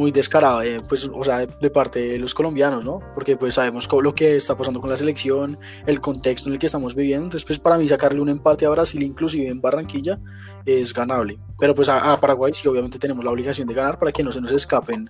[0.00, 3.00] muy descarado, eh, pues, o sea, de parte de los colombianos, ¿no?
[3.14, 6.66] Porque pues sabemos lo que está pasando con la selección, el contexto en el que
[6.66, 10.18] estamos viviendo, entonces pues para mí sacarle un empate a Brasil, inclusive en Barranquilla,
[10.64, 11.38] es ganable.
[11.58, 14.40] Pero pues a, Paraguay sí, obviamente tenemos la obligación de ganar para que no se
[14.40, 15.08] nos escapen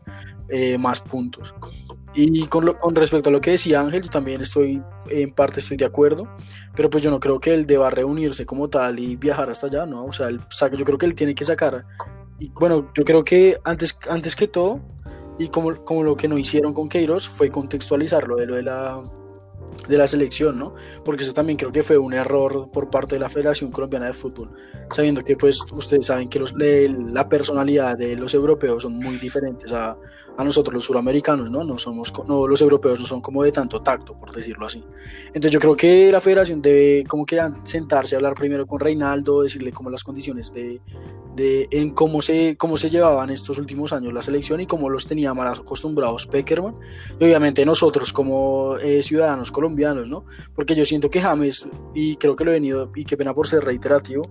[0.49, 1.55] eh, más puntos.
[2.13, 5.77] Y con, con, respecto a lo que decía Ángel, yo también estoy, en parte estoy
[5.77, 6.29] de acuerdo,
[6.75, 9.87] pero pues yo no creo que él deba reunirse como tal y viajar hasta allá,
[9.87, 10.05] ¿no?
[10.07, 10.41] O sea, él,
[10.77, 11.85] yo creo que él tiene que sacar,
[12.41, 14.81] y bueno, yo creo que antes, antes que todo,
[15.39, 19.03] y como, como lo que no hicieron con Queiroz, fue contextualizarlo de lo de la,
[19.89, 20.75] de la selección, ¿no?
[21.05, 24.15] Porque eso también creo que fue un error por parte de la Federación Colombiana de
[24.15, 24.53] Fútbol,
[24.91, 29.73] sabiendo que pues ustedes saben que los, la personalidad de los europeos son muy diferentes
[29.73, 29.97] a,
[30.37, 31.65] a nosotros los suramericanos, ¿no?
[31.65, 34.83] No somos, no, los europeos no son como de tanto tacto, por decirlo así.
[35.27, 39.43] Entonces yo creo que la federación debe como que sentarse a hablar primero con Reinaldo,
[39.43, 40.81] decirle como las condiciones de,
[41.41, 45.07] de en cómo se, cómo se llevaban estos últimos años la selección y cómo los
[45.07, 46.77] tenía mal acostumbrados Peckerman.
[47.19, 50.25] Y obviamente nosotros como eh, ciudadanos colombianos, ¿no?
[50.55, 53.49] Porque yo siento que James, y creo que lo he venido, y qué pena por
[53.49, 54.23] ser reiterativo,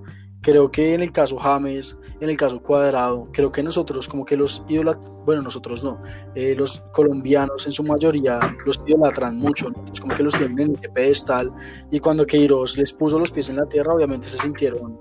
[0.42, 4.38] Creo que en el caso James, en el caso Cuadrado, creo que nosotros como que
[4.38, 6.00] los idolatran, bueno, nosotros no,
[6.34, 10.78] eh, los colombianos en su mayoría los idolatran mucho, es como que los tienen en
[10.82, 11.52] el pedestal
[11.92, 14.98] y cuando Queiroz les puso los pies en la tierra, obviamente se sintieron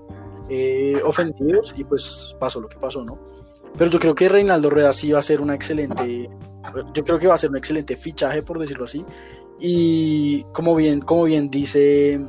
[0.49, 3.19] eh, ofendidos y pues pasó lo que pasó, ¿no?
[3.77, 6.29] Pero yo creo que Reinaldo Rueda sí va a ser una excelente,
[6.93, 9.05] yo creo que va a ser un excelente fichaje, por decirlo así,
[9.59, 12.19] y como bien, como bien dice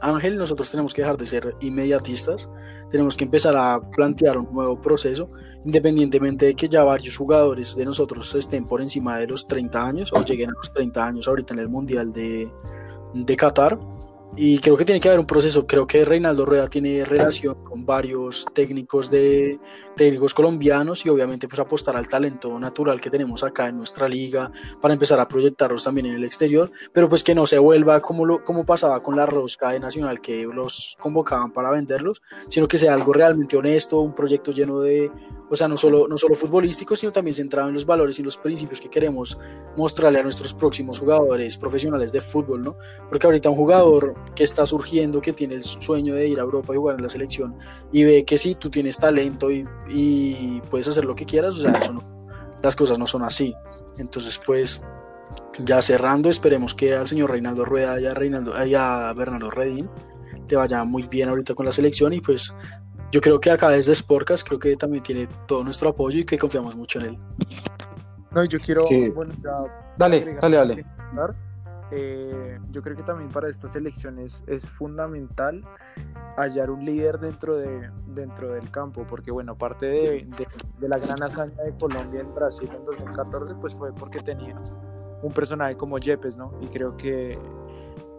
[0.00, 2.48] Ángel, nosotros tenemos que dejar de ser inmediatistas,
[2.90, 5.30] tenemos que empezar a plantear un nuevo proceso,
[5.64, 10.12] independientemente de que ya varios jugadores de nosotros estén por encima de los 30 años
[10.12, 12.50] o lleguen a los 30 años ahorita en el Mundial de,
[13.14, 13.78] de Qatar.
[14.40, 15.66] Y creo que tiene que haber un proceso.
[15.66, 19.58] Creo que Reinaldo Rueda tiene relación con varios técnicos de
[19.96, 24.52] técnicos colombianos y obviamente pues apostar al talento natural que tenemos acá en nuestra liga
[24.80, 28.24] para empezar a proyectarlos también en el exterior, pero pues que no se vuelva como
[28.24, 32.78] lo como pasaba con la rosca de Nacional que los convocaban para venderlos, sino que
[32.78, 35.10] sea algo realmente honesto, un proyecto lleno de
[35.50, 38.36] o sea, no solo, no solo futbolístico, sino también centrado en los valores y los
[38.36, 39.38] principios que queremos
[39.76, 42.76] mostrarle a nuestros próximos jugadores profesionales de fútbol, ¿no?
[43.08, 46.72] Porque ahorita un jugador que está surgiendo, que tiene el sueño de ir a Europa
[46.72, 47.56] y jugar en la selección,
[47.92, 51.60] y ve que sí, tú tienes talento y, y puedes hacer lo que quieras, o
[51.60, 52.02] sea, eso
[52.62, 53.54] las cosas no son así.
[53.98, 54.82] Entonces, pues,
[55.58, 59.88] ya cerrando, esperemos que al señor Reinaldo Rueda y a, Reinaldo, y a Bernardo Redín
[60.48, 62.54] le vaya muy bien ahorita con la selección y pues
[63.12, 66.38] yo creo que acá desde Sporcas creo que también tiene todo nuestro apoyo y que
[66.38, 67.18] confiamos mucho en él.
[68.30, 70.84] No, yo quiero, bueno, ya dale, dale, dale.
[71.90, 75.64] Eh, yo creo que también para estas elecciones es fundamental
[76.36, 80.28] hallar un líder dentro, de, dentro del campo, porque bueno, aparte de,
[80.78, 84.54] de, la gran hazaña de Colombia en Brasil en 2014, pues fue porque tenía
[85.22, 86.52] un personaje como Yepes, ¿no?
[86.60, 87.38] Y creo que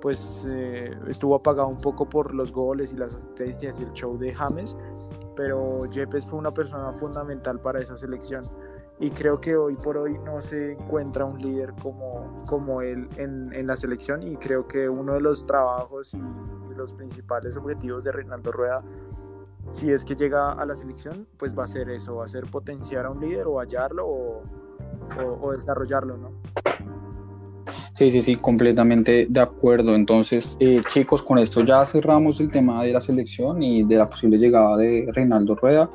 [0.02, 4.18] pues eh, estuvo apagado un poco por los goles y las asistencias y el show
[4.18, 4.78] de James,
[5.36, 8.44] pero Yepes fue una persona fundamental para esa selección
[9.00, 13.54] y creo que hoy por hoy no se encuentra un líder como, como él en,
[13.54, 16.22] en la selección y creo que uno de los trabajos y,
[16.76, 18.82] los principales objetivos de Reinaldo Rueda
[19.70, 22.46] si es que llega a la selección pues va a ser eso, va a ser
[22.46, 24.44] potenciar a un líder o hallarlo o,
[25.42, 26.32] o desarrollarlo, ¿no?
[27.96, 29.96] Sí, sí, sí, completamente de acuerdo.
[29.96, 34.08] Entonces, eh, chicos, con esto ya cerramos el tema de la selección y de la
[34.08, 35.90] posible llegada de Reinaldo Rueda.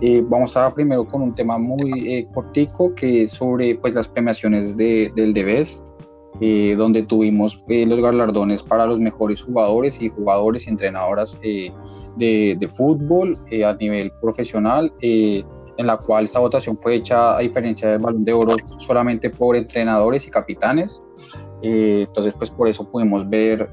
[0.00, 4.08] Eh, vamos a primero con un tema muy eh, cortico que es sobre pues, las
[4.08, 5.82] premiaciones de, del Debes,
[6.76, 11.72] donde tuvimos los galardones para los mejores jugadores y jugadores y entrenadoras de,
[12.16, 14.92] de, fútbol a nivel profesional
[15.76, 19.56] en la cual esta votación fue hecha a diferencia del balón de oro solamente por
[19.56, 21.02] entrenadores y capitanes.
[21.64, 23.70] Eh, entonces, pues por eso pudimos ver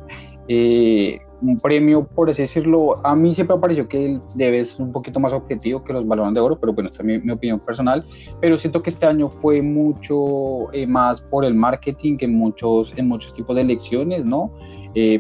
[0.48, 2.96] eh, un premio, por así decirlo.
[3.06, 6.08] A mí siempre me pareció que el debe ser un poquito más objetivo que los
[6.08, 8.06] balones de oro, pero bueno, esta es mi, opinión personal.
[8.40, 12.94] Pero siento que este año fue mucho eh, más por el marketing que en muchos,
[12.96, 14.54] en muchos tipos de elecciones, ¿no?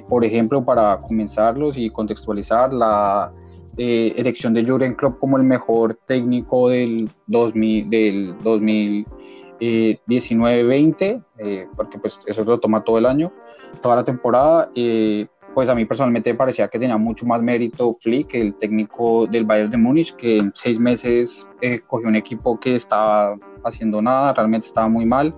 [0.09, 3.31] por ejemplo, para comenzarlos y contextualizar la
[3.77, 9.05] elección de Jurgen Klopp como el mejor técnico del 2000, del 2000
[9.61, 13.31] 19-20, eh, eh, porque pues eso lo toma todo el año,
[13.81, 14.71] toda la temporada.
[14.75, 19.27] Eh, pues a mí personalmente me parecía que tenía mucho más mérito Flick, el técnico
[19.27, 21.45] del Bayern de Múnich, que en seis meses
[21.87, 25.35] cogió un equipo que estaba haciendo nada, realmente estaba muy mal,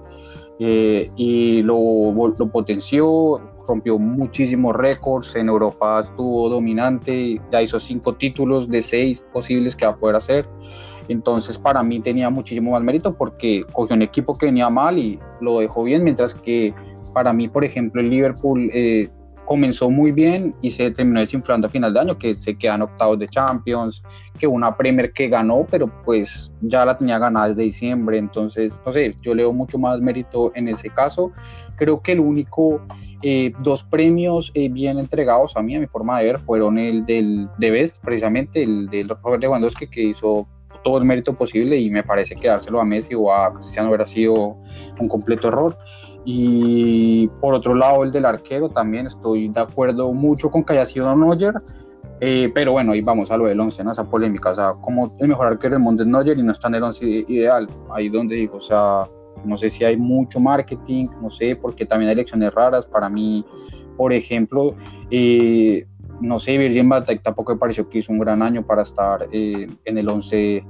[0.60, 8.70] y lo, lo potenció, rompió muchísimos récords, en Europa estuvo dominante, ya hizo cinco títulos
[8.70, 10.48] de seis posibles que va a poder hacer.
[11.08, 15.20] Entonces para mí tenía muchísimo más mérito porque cogió un equipo que venía mal y
[15.42, 16.74] lo dejó bien, mientras que
[17.14, 19.10] para mí, por ejemplo, el Liverpool eh,
[19.46, 23.20] comenzó muy bien y se terminó desinflando a final de año, que se quedan octavos
[23.20, 24.02] de Champions,
[24.40, 28.94] que una Premier que ganó, pero pues ya la tenía ganada desde diciembre, entonces, no
[28.94, 31.32] sé, yo leo mucho más mérito en ese caso.
[31.76, 32.82] Creo que el único
[33.22, 37.06] eh, dos premios eh, bien entregados a mí, a mi forma de ver, fueron el
[37.06, 40.48] del de Best, precisamente, el del Robert Lewandowski, que hizo
[40.84, 44.06] todo el mérito posible y me parece que dárselo a Messi o a Cristiano hubiera
[44.06, 44.58] sido
[45.00, 45.78] un completo error.
[46.26, 50.86] Y por otro lado, el del arquero también estoy de acuerdo mucho con que haya
[50.86, 51.56] sido Neuer,
[52.22, 53.92] eh, pero bueno, ahí vamos a lo del 11, ¿no?
[53.92, 56.70] Esa polémica, o sea, como el mejor arquero del mundo es Neuer y no está
[56.70, 59.04] en el 11 ideal, ahí donde digo, o sea,
[59.44, 63.46] no sé si hay mucho marketing, no sé, porque también hay elecciones raras, para mí,
[63.98, 64.76] por ejemplo,
[65.12, 65.86] eh,
[66.24, 69.68] no sé, Virgin van tampoco me pareció que hizo un gran año para estar eh,
[69.84, 70.64] en el 11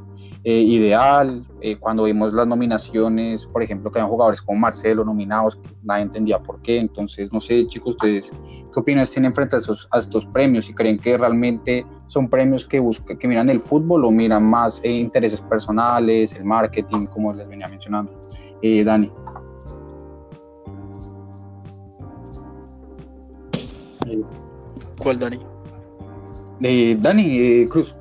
[0.45, 1.43] eh, ideal.
[1.61, 6.39] Eh, cuando vimos las nominaciones, por ejemplo, que habían jugadores como Marcelo nominados, nadie entendía
[6.39, 6.79] por qué.
[6.79, 8.31] Entonces, no sé, chicos, ustedes,
[8.73, 10.67] ¿qué opiniones tienen frente a, estos premios?
[10.69, 14.83] ¿Y creen que realmente son premios que, buscan, que miran el fútbol o miran más
[14.83, 18.11] intereses personales, el marketing, como les venía mencionando?
[18.85, 19.11] Dani.
[25.03, 25.39] ¿Cuál, Dani?
[27.01, 27.93] Dani Cruz.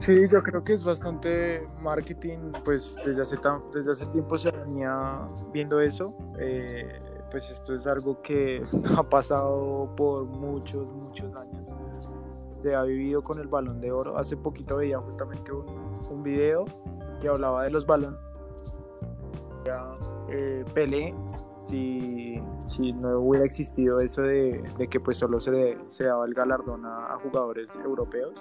[0.00, 3.36] Sí, yo creo que es bastante marketing, pues desde hace,
[3.72, 6.98] desde hace tiempo se venía viendo eso, eh,
[7.30, 8.64] pues esto es algo que
[8.96, 11.74] ha pasado por muchos, muchos años.
[12.60, 14.18] Se ha vivido con el balón de oro.
[14.18, 16.64] Hace poquito veía justamente un, un video
[17.20, 18.18] que hablaba de los balones.
[20.30, 21.14] Eh, Pelé,
[21.58, 26.34] si, si, no hubiera existido eso de, de que pues solo se, se daba el
[26.34, 28.34] galardón a, a jugadores europeos,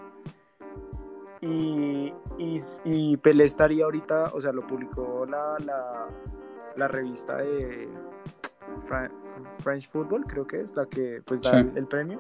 [1.42, 2.14] y,
[2.84, 5.58] y, Pelé estaría ahorita, o sea, lo publicó la,
[6.76, 7.88] la, revista de
[9.60, 12.20] French Football, creo que es la que pues da el, premio.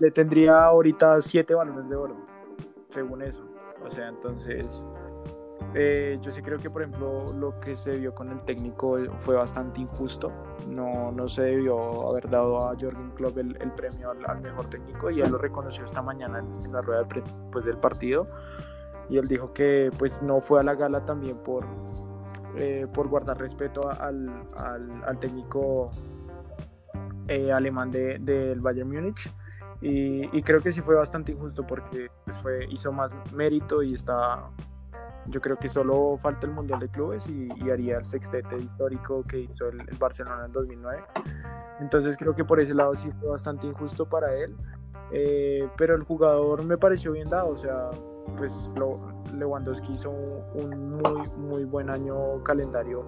[0.00, 2.16] Le tendría ahorita siete balones de oro,
[2.88, 3.44] según eso.
[3.84, 4.84] O sea, entonces
[5.74, 9.36] eh, yo sí creo que, por ejemplo, lo que se vio con el técnico fue
[9.36, 10.32] bastante injusto.
[10.68, 15.20] No, no se debió haber dado a Jorgen Klopp el, premio al, mejor técnico y
[15.20, 17.06] él lo reconoció esta mañana en, la rueda
[17.52, 18.26] pues, del partido.
[19.08, 21.64] Y él dijo que pues no fue a la gala también por,
[22.56, 25.86] eh, por guardar respeto al, al, técnico
[27.28, 29.32] eh, alemán del de, Bayern Múnich.
[29.80, 33.94] Y, y, creo que sí fue bastante injusto porque pues, fue, hizo más mérito y
[33.94, 34.50] está
[35.30, 39.40] yo creo que solo falta el Mundial de Clubes y, haría el sextete histórico que
[39.40, 41.02] hizo el, Barcelona en 2009.
[41.80, 44.54] Entonces creo que por ese lado sí fue bastante injusto para él.
[45.12, 47.90] Eh, pero el jugador me pareció bien dado, o sea,
[48.36, 48.70] pues
[49.34, 53.04] Lewandowski hizo un, muy, muy buen año calendario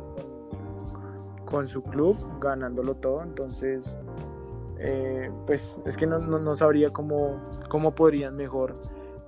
[1.44, 3.22] con, su club, ganándolo todo.
[3.22, 3.96] Entonces,
[4.78, 8.74] eh, pues es que no, no, sabría cómo, cómo podrían mejor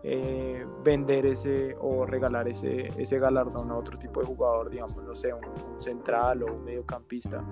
[0.06, 5.14] eh, vender ese o regalar ese, ese galardón a otro tipo de jugador, digamos, no
[5.14, 7.42] sé, un, central o un mediocampista.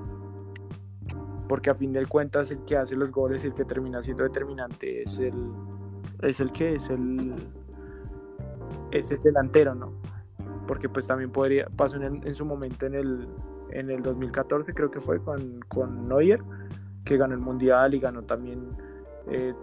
[1.48, 5.00] Porque a fin de cuentas el que hace los goles, el que termina siendo determinante
[5.02, 5.32] es el,
[6.20, 7.34] es el que es el,
[8.90, 9.94] es el delantero, ¿no?
[10.68, 13.28] Porque pues también podría, pasó en, en su momento en el,
[13.70, 16.42] en el 2014 creo que fue con, con Neuer,
[17.02, 18.76] que ganó el Mundial y ganó también
[19.30, 19.54] eh,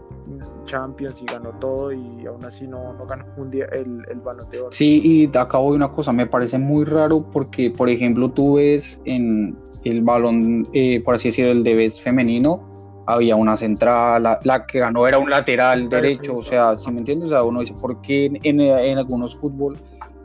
[0.66, 4.50] Champions y ganó todo y aún así no, no ganó un día el, el balón
[4.50, 4.72] de oro.
[4.72, 9.00] Sí, y acabo de una cosa, me parece muy raro porque, por ejemplo, tú ves
[9.06, 12.70] en el balón, eh, por así decirlo, el de vez femenino,
[13.06, 17.28] había una central, la, que ganó era un lateral derecho, o sea, si me entiendes,
[17.28, 19.78] o sea, uno dice, ¿por qué en, en, algunos fútbol,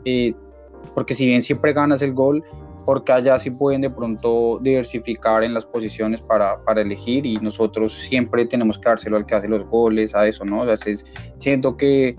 [0.05, 0.35] eh,
[0.93, 2.43] porque si bien siempre ganas el gol,
[2.85, 7.93] porque allá sí pueden de pronto diversificar en las posiciones para, para, elegir y nosotros
[7.93, 10.61] siempre tenemos que dárselo al que hace los goles, a eso, ¿no?
[10.61, 10.95] O sea,
[11.37, 12.15] siento que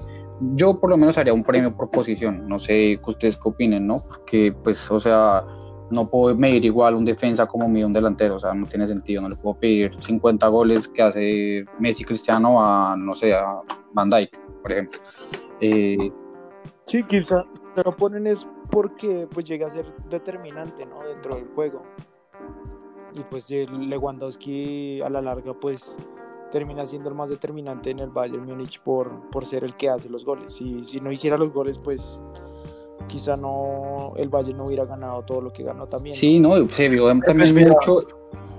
[0.55, 3.97] yo por lo menos haría un premio por posición, no sé ustedes qué opinen, ¿no?
[4.07, 5.45] Porque pues, o sea,
[5.91, 9.29] no puedo medir igual un defensa como un delantero, o sea, no tiene sentido, no
[9.29, 13.61] le puedo pedir 50 goles que hace Messi Cristiano a, no sé, a
[13.93, 15.01] Van Dijk, por ejemplo.
[15.61, 16.11] Eh,
[16.87, 17.45] sí, quizá
[17.75, 18.47] te lo ponen es
[18.77, 21.03] porque pues llega a ser determinante ¿no?
[21.03, 21.81] dentro del juego.
[23.14, 25.97] Y pues Lewandowski a la larga pues
[26.53, 30.11] termina siendo el más determinante en el Bayern Múnich por, por ser el que hace
[30.11, 30.61] los goles.
[30.61, 32.18] Y si no hiciera los goles pues
[33.09, 36.14] quizá no el Bayern no hubiera ganado todo lo que ganó también.
[36.14, 38.07] Sí, no, se vio también mucho...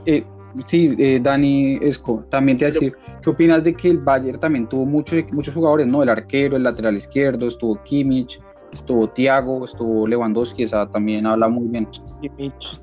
[0.03, 0.26] Eh,
[0.65, 4.39] sí, eh, Dani Esco, también te voy a decir, ¿qué opinas de que el Bayern
[4.39, 6.01] también tuvo muchos, muchos jugadores, ¿no?
[6.01, 8.41] El arquero, el lateral izquierdo, estuvo Kimmich,
[8.72, 11.88] estuvo Thiago, estuvo Lewandowski, esa también habla muy bien.
[12.22, 12.82] Y Mitch,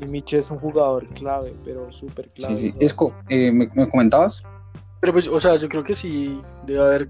[0.00, 2.56] y Mitch es un jugador clave, pero súper clave.
[2.56, 2.74] Sí, sí.
[2.80, 4.42] Esco, eh, ¿me, comentabas?
[5.00, 7.08] Pero pues, o sea, yo creo que sí debe haber,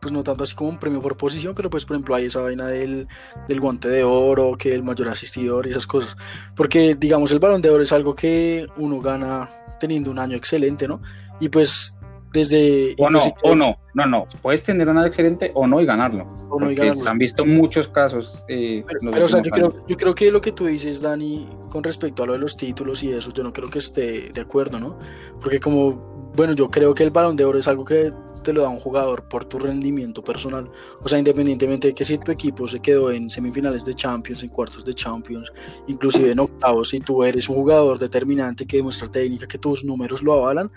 [0.00, 2.40] pues no tanto así como un premio por posición, pero pues por ejemplo hay esa
[2.40, 3.08] vaina del,
[3.48, 6.16] del guante de oro, que el mayor asistidor y esas cosas.
[6.56, 9.48] Porque digamos, el balón de oro es algo que uno gana
[9.80, 11.00] teniendo un año excelente, ¿no?
[11.40, 11.96] Y pues
[12.32, 12.94] desde...
[12.98, 14.26] O no, o no, no, no.
[14.40, 16.26] Puedes tener una excelente o no y ganarlo.
[16.48, 17.02] O no y ganarlo.
[17.02, 18.42] se han visto muchos casos.
[18.48, 21.48] eh, Pero, pero, o sea, yo creo, yo creo que lo que tú dices, Dani,
[21.70, 24.40] con respecto a lo de los títulos y eso, yo no creo que esté de
[24.40, 24.98] acuerdo, ¿no?
[25.40, 28.12] Porque como, bueno, yo creo que el balón de oro es algo que
[28.42, 30.70] te lo da un jugador por tu rendimiento personal.
[31.02, 34.48] O sea, independientemente de que si tu equipo se quedó en semifinales de Champions, en
[34.48, 35.52] cuartos de Champions,
[35.86, 40.22] inclusive en octavos, si tú eres un jugador determinante que demuestra técnica, que tus números
[40.22, 40.70] lo avalan,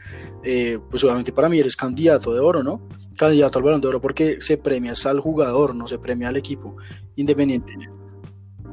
[0.44, 2.88] eh, pues obviamente para mí eres candidato de oro, ¿no?
[3.18, 6.38] Candidato al balón de oro porque se premia es al jugador, no se premia al
[6.38, 6.76] equipo.
[7.16, 7.74] Independiente,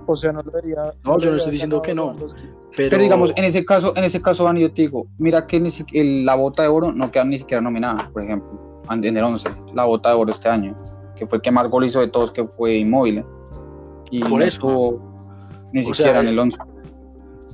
[0.06, 0.92] O sea, no debería.
[1.04, 2.14] No, yo no estoy diciendo que no.
[2.16, 5.60] Pero, Pero digamos, en ese caso, en ese caso, Dani, yo te digo, mira que
[5.60, 9.04] ni si- el- la bota de oro no queda ni siquiera nominada, por ejemplo, en
[9.16, 10.74] el 11, la bota de oro este año,
[11.16, 13.24] que fue el que más gol hizo de todos, que fue Inmóvil.
[14.10, 14.46] Y Por no eso.
[14.46, 16.58] estuvo ni O siquiera sea, en el 11.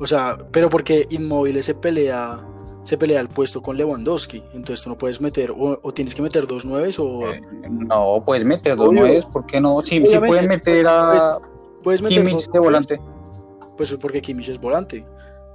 [0.00, 2.38] o sea, pero porque Inmóvil se pelea,
[2.84, 6.22] se pelea el puesto con Lewandowski, entonces tú no puedes meter, o, o tienes que
[6.22, 9.82] meter dos nueves, o Eh, no, puedes meter dos nueves, ¿por qué no?
[9.82, 11.38] Sí, sí pueden meter a
[11.82, 13.00] puedes meter Kimmich dos de volante.
[13.76, 15.04] Pues porque Kimmich es volante.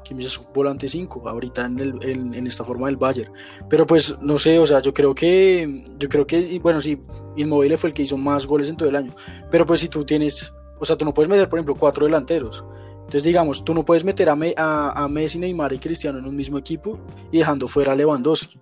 [0.04, 3.32] Kimmich es volante 5 ahorita en, el, en, en esta forma del Bayern.
[3.70, 7.02] Pero pues no sé, o sea, yo creo que, yo creo que, bueno, sí,
[7.38, 9.16] Inmóvil fue el que hizo más goles en todo el año.
[9.50, 12.66] Pero pues si tú tienes, o sea, tú no puedes meter, por ejemplo, cuatro delanteros.
[12.98, 16.26] Entonces, digamos, tú no puedes meter a, Me- a, a Messi, Neymar y Cristiano en
[16.26, 17.00] un mismo equipo
[17.32, 18.60] y dejando fuera a Lewandowski.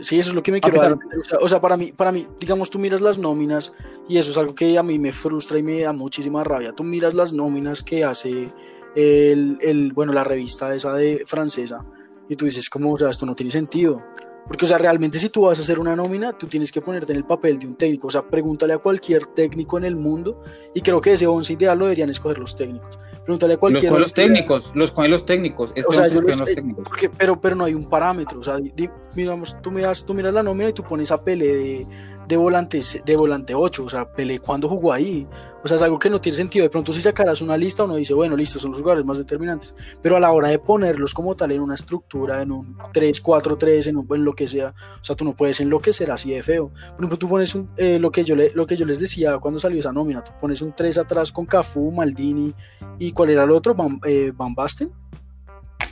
[0.00, 0.98] Sí, eso es lo que me quiero dar.
[1.40, 3.72] O sea, para mí, para mí, digamos, tú miras las nóminas
[4.08, 6.72] y eso es algo que a mí me frustra y me da muchísima rabia.
[6.72, 8.52] Tú miras las nóminas que hace
[8.96, 11.84] el, el, bueno, la revista esa de francesa
[12.28, 14.02] y tú dices, como, o sea, esto no tiene sentido.
[14.46, 17.12] Porque, o sea, realmente si tú vas a hacer una nómina, tú tienes que ponerte
[17.12, 18.08] en el papel de un técnico.
[18.08, 20.42] O sea, pregúntale a cualquier técnico en el mundo
[20.74, 22.98] y creo que ese 11 ideal lo deberían escoger los técnicos.
[23.24, 23.90] Pregúntale a Los cualquier...
[23.92, 25.70] con los técnicos, los con los técnicos.
[25.74, 26.84] Este O sea, yo los técnicos.
[26.86, 28.38] porque, pero, pero no hay un parámetro.
[28.40, 31.46] O sea, di- miramos, tú, miras, tú miras la nómina y tú pones a Pelé
[31.56, 31.86] de,
[32.28, 33.84] de, volante, de volante 8.
[33.84, 35.26] O sea, Pelé, ¿cuándo jugó ahí?
[35.62, 36.62] O sea, es algo que no tiene sentido.
[36.62, 39.74] De pronto, si sacaras una lista, uno dice, bueno, listo, son los jugadores más determinantes.
[40.02, 43.96] Pero a la hora de ponerlos como tal en una estructura, en un 3-4-3, en,
[43.96, 46.68] un- en lo que sea, o sea, tú no puedes enloquecer así de feo.
[46.68, 49.58] Por ejemplo, tú pones un, eh, lo, que yo lo que yo les decía cuando
[49.58, 52.54] salió esa nómina, tú pones un 3 atrás con Cafú, Maldini
[52.98, 53.74] y ¿cuál era el otro?
[53.74, 54.90] Van, eh, Basten.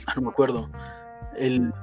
[0.05, 0.69] Ah, no me acuerdo.
[1.37, 1.73] El...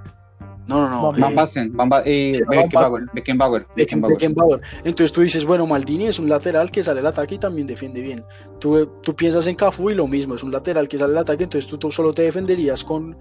[0.66, 1.12] No, no, no.
[1.12, 4.14] Van eh, Basten, Van Ba- eh, sí, Van Beckenbauer, Beckenbauer, Becken- Beckenbauer.
[4.16, 4.61] Beckenbauer.
[4.84, 8.00] Entonces tú dices, bueno, Maldini es un lateral que sale al ataque y también defiende
[8.00, 8.24] bien.
[8.61, 11.44] Tú, tú piensas en Cafú y lo mismo, es un lateral que sale al ataque,
[11.44, 13.16] entonces tú, tú solo te defenderías con,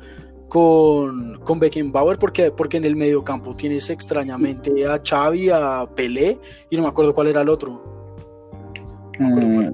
[0.48, 6.38] con, con Beckenbauer porque, porque en el medio campo tienes extrañamente a Xavi, a Pelé
[6.70, 7.82] y no me acuerdo cuál era el otro.
[9.18, 9.70] Mm,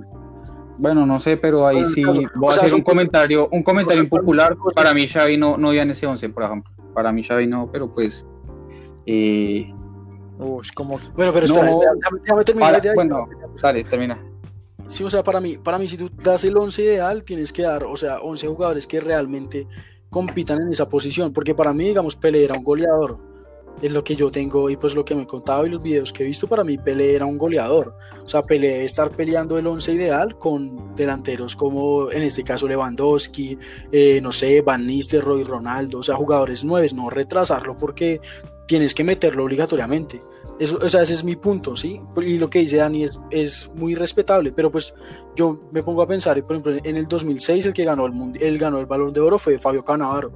[0.77, 4.03] bueno, no sé, pero ahí Bueno, sí caso, voy a hacer un comentario, un comentario
[4.03, 4.55] impopular.
[4.73, 6.71] Para mí Xavi no, no iba en ese 11, por ejemplo.
[6.95, 8.25] Para mí Xavi no, pero pues...
[9.05, 9.71] eh,
[10.39, 13.27] Uy, como Bueno, pero No, espera, espera, déjame, déjame terminar para- bueno,
[13.61, 14.19] dale, termina.
[14.87, 17.63] Sí, o sea, para mí, para mí, si tú das el 11 ideal, tienes que
[17.63, 19.67] dar, o sea, 11 jugadores que realmente
[20.09, 23.17] compitan en esa posición, porque para mí, digamos, Pelé era un goleador,
[23.81, 26.13] es lo que yo tengo y pues lo que me he contado y los videos
[26.13, 29.57] que he visto, para mí Pelé era un goleador, o sea, Pelé debe estar peleando
[29.57, 33.57] el 11 ideal con delanteros como, en este caso, Lewandowski,
[33.91, 38.21] eh, no sé, Van Nistelrooy, Ronaldo, o sea, jugadores nuevos, no retrasarlo porque
[38.67, 40.23] tienes que meterlo obligatoriamente.
[40.57, 41.99] Eso, o sea, ese es mi punto, ¿sí?
[42.21, 44.95] Y lo que dice Dani es, es muy respetable, pero pues
[45.35, 48.39] yo me pongo a pensar, por ejemplo, en el 2006 el que ganó el, mundi-
[48.41, 50.31] él ganó el Balón de Oro fue Fabio Cannavaro.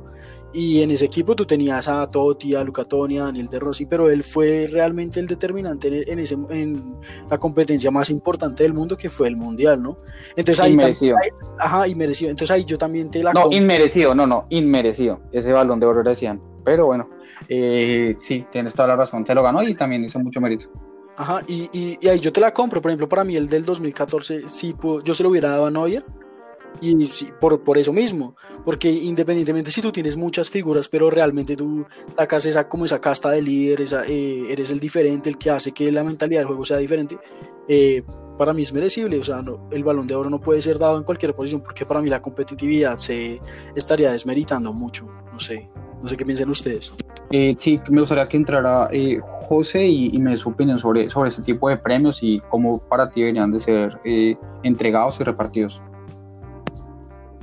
[0.52, 3.86] Y en ese equipo tú tenías a Totti, a Luca Toni, a Daniel De Rossi,
[3.86, 6.96] pero él fue realmente el determinante en, ese, en
[7.30, 9.96] la competencia más importante del mundo que fue el Mundial, ¿no?
[10.36, 11.18] Entonces ahí, Inmerecido.
[11.22, 11.30] ahí-
[11.60, 12.32] ajá, y merecido.
[12.32, 15.20] Entonces ahí yo también te la No, inmerecido, no, no, inmerecido.
[15.32, 16.42] Ese balón de oro decían.
[16.66, 17.10] Pero bueno,
[17.48, 19.26] eh, sí, tienes toda la razón.
[19.26, 20.68] Se lo ganó y también hizo mucho mérito.
[21.16, 22.82] Ajá, y, y, y ahí yo te la compro.
[22.82, 24.74] Por ejemplo, para mí el del 2014, sí,
[25.04, 26.04] yo se lo hubiera dado a Neuer.
[26.82, 31.56] Y sí, por, por eso mismo, porque independientemente si tú tienes muchas figuras, pero realmente
[31.56, 35.50] tú sacas esa, como esa casta de líder, esa, eh, eres el diferente, el que
[35.50, 37.18] hace que la mentalidad del juego sea diferente,
[37.68, 38.04] eh,
[38.38, 39.20] para mí es merecible.
[39.20, 41.86] O sea, no, el balón de oro no puede ser dado en cualquier posición, porque
[41.86, 43.42] para mí la competitividad se
[43.76, 45.08] estaría desmeritando mucho.
[45.34, 45.70] No sé,
[46.02, 46.94] no sé qué piensan ustedes.
[47.32, 51.10] Eh, sí, me gustaría que entrara eh, José y, y me dé su opinión sobre,
[51.10, 55.24] sobre ese tipo de premios y cómo para ti deberían de ser eh, entregados y
[55.24, 55.82] repartidos.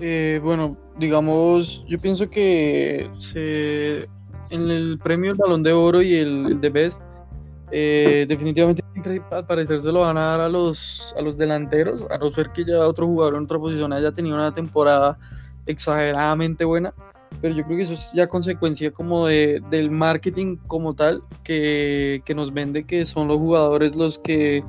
[0.01, 3.09] Eh, bueno, digamos, yo pienso que
[4.51, 7.03] en el premio el Balón de Oro y el, el de Best,
[7.73, 8.83] eh, definitivamente
[9.31, 12.51] al parecer se lo van a dar a los, a los delanteros, a no ser
[12.51, 15.19] que ya otro jugador en otra posición haya tenido una temporada
[15.67, 16.95] exageradamente buena.
[17.41, 22.23] pero yo creo que eso es ya consecuencia como de, del marketing como tal, que,
[22.25, 24.63] que nos vende que son los jugadores los que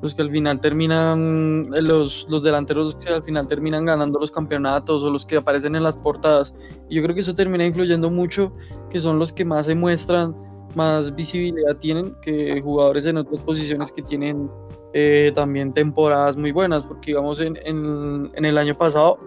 [0.00, 5.02] los que al final terminan, los, los delanteros que al final terminan ganando los campeonatos
[5.02, 6.54] o los que aparecen en las portadas.
[6.88, 8.52] Y yo creo que eso termina influyendo mucho,
[8.90, 10.36] que son los que más se muestran,
[10.74, 14.48] más visibilidad tienen que jugadores en otras posiciones que tienen
[14.92, 19.18] eh, también temporadas muy buenas, porque digamos en, en, en, el año pasado,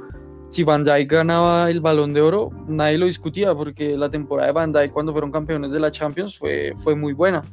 [0.49, 4.53] si Van Dijk ganaba el balón de oro, nadie lo discutía, porque la temporada de
[4.53, 7.43] Van Dijk cuando fueron campeones de la Champions fue, fue muy buena.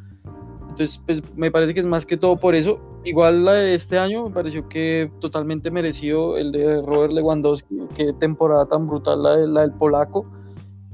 [0.63, 2.81] Entonces, pues me parece que es más que todo por eso.
[3.05, 8.13] Igual la de este año me pareció que totalmente merecido el de Robert Lewandowski, qué
[8.13, 10.27] temporada tan brutal la, de, la del polaco,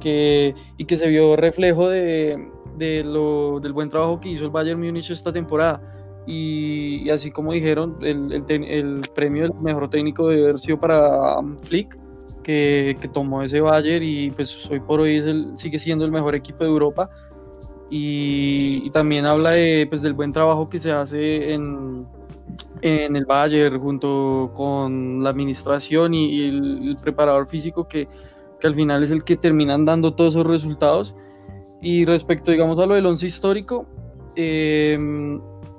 [0.00, 4.50] que, y que se vio reflejo de, de lo, del buen trabajo que hizo el
[4.50, 5.80] Bayern Múnich esta temporada.
[6.26, 10.80] Y, y así como dijeron, el, el, el, premio del mejor técnico debe haber sido
[10.80, 11.98] para Flick,
[12.42, 16.12] que, que, tomó ese Bayern y pues hoy por hoy es el, sigue siendo el
[16.12, 17.08] mejor equipo de Europa
[17.96, 22.04] y, y, también habla de, pues, del buen trabajo que se hace en,
[22.82, 28.08] en el Bayern junto con la administración y, y el, el, preparador físico que,
[28.58, 31.14] que, al final es el que terminan dando todos esos resultados.
[31.82, 33.86] Y respecto, digamos, a lo del once histórico,
[34.34, 34.98] eh,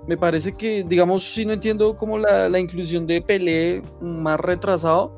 [0.07, 5.13] me parece que, digamos, si no entiendo como la, la inclusión de Pelé más retrasado,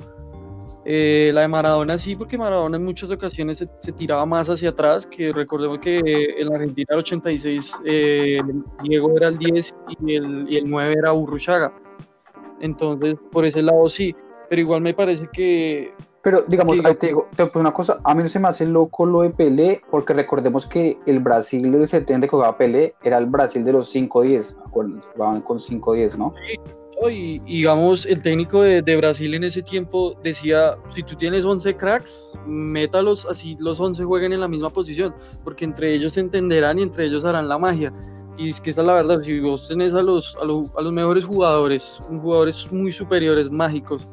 [0.89, 4.69] eh, la de Maradona sí, porque Maradona en muchas ocasiones se, se, tiraba más hacia
[4.69, 8.39] atrás, que recordemos que en la Argentina el 86 eh,
[8.83, 11.73] Diego era el 10 y el, y el 9 era Urruchaga.
[12.61, 14.15] Entonces, por ese lado sí,
[14.49, 15.93] pero igual me parece que...
[16.21, 18.65] Pero digamos, que, te digo, te digo una cosa, a mí no se me hace
[18.65, 23.17] loco lo de Pelé, porque recordemos que el Brasil del 70 que jugaba Pelé era
[23.17, 26.33] el Brasil de los 5-10, jugaban con 5-10, ¿no?
[26.47, 26.76] Sí
[27.09, 31.45] y, y, digamos, el técnico de, de, Brasil en ese tiempo decía, si tú tienes
[31.45, 36.21] 11 cracks, métalos así, los 11 jueguen en la misma posición, porque entre ellos se
[36.21, 37.93] entenderán y entre ellos harán la magia.
[38.37, 40.81] Y es que esta es la verdad, si vos tenés a los, a, lo, a
[40.81, 44.07] los mejores jugadores, jugadores muy superiores, mágicos,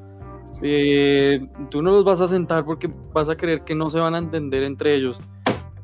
[0.63, 4.15] eh, tú no los vas a sentar porque vas a creer que no se van
[4.15, 5.21] a entender entre ellos.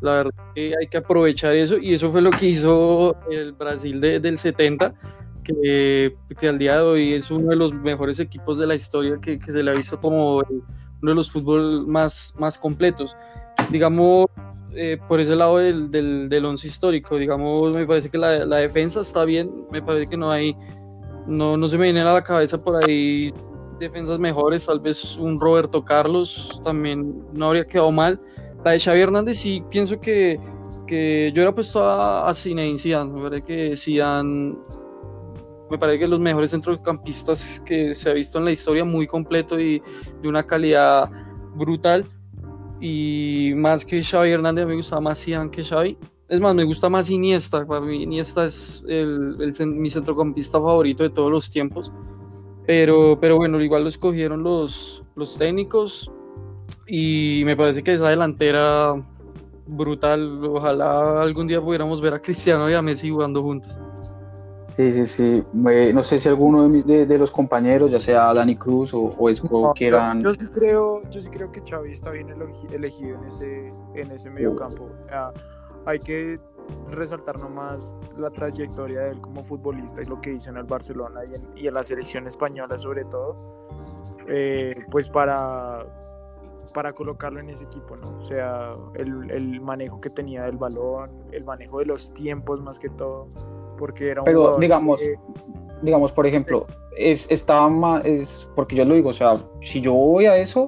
[0.01, 4.01] La verdad que hay que aprovechar eso y eso fue lo que hizo el Brasil
[4.01, 4.95] de, del 70
[5.63, 9.19] que, que, al día de hoy es uno de los mejores equipos de la historia
[9.21, 13.17] que, que se le ha visto como uno de los fútbol más, más completos.
[13.71, 14.27] Digamos,
[14.75, 18.57] eh, por ese lado del, del, del, once histórico, digamos, me parece que la, la,
[18.57, 20.57] defensa está bien, me parece que no hay,
[21.27, 23.33] no, no se me viene a la cabeza por ahí
[23.81, 28.21] defensas mejores, tal vez un Roberto Carlos también no habría quedado mal.
[28.65, 30.39] La de Xavi Hernández sí pienso que,
[30.87, 34.55] que yo era puesto a, a Zinedine Zidane, me parece que Zidane
[35.71, 39.59] me parece que los mejores centrocampistas que se ha visto en la historia, muy completo
[39.59, 39.81] y
[40.21, 41.09] de una calidad
[41.55, 42.05] brutal.
[42.81, 45.97] Y más que Xavi Hernández, me gustaba más Zidane que Xavi.
[46.29, 47.65] Es más, me gusta más Iniesta.
[47.67, 51.93] Para mí Iniesta es el, el, mi centrocampista favorito de todos los tiempos.
[52.67, 56.11] Pero, pero bueno, igual lo escogieron los, los técnicos.
[56.87, 58.95] Y me parece que esa delantera
[59.67, 60.45] brutal.
[60.45, 63.79] Ojalá algún día pudiéramos ver a Cristiano y a Messi jugando juntos.
[64.81, 65.45] Sí, sí, sí.
[65.69, 68.95] Eh, no sé si alguno de, mis, de, de, los compañeros, ya sea Dani Cruz
[68.95, 70.23] o, o Esco, no, quieran.
[70.23, 72.29] Yo, yo, sí creo, yo sí creo que Xavi está bien
[72.71, 74.85] elegido en ese, en ese medio campo.
[74.85, 75.33] O sea,
[75.85, 76.41] hay que
[76.89, 81.21] resaltar nomás la trayectoria de él como futbolista y lo que hizo en el Barcelona
[81.31, 83.37] y en, y en la selección española, sobre todo.
[84.29, 85.85] Eh, pues para,
[86.73, 88.17] para colocarlo en ese equipo, ¿no?
[88.19, 92.79] O sea, el, el manejo que tenía del balón, el manejo de los tiempos más
[92.79, 93.29] que todo
[93.81, 95.01] porque era un Pero digamos,
[95.81, 96.67] digamos, por ejemplo,
[96.97, 100.67] es, estaba más, es, porque yo lo digo, o sea, si yo voy a eso,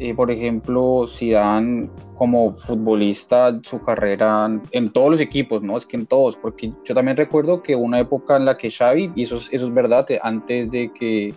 [0.00, 5.76] eh, por ejemplo, si dan como futbolista su carrera en todos los equipos, ¿no?
[5.76, 9.12] Es que en todos, porque yo también recuerdo que una época en la que Xavi,
[9.14, 11.32] y eso, eso es verdad, antes de que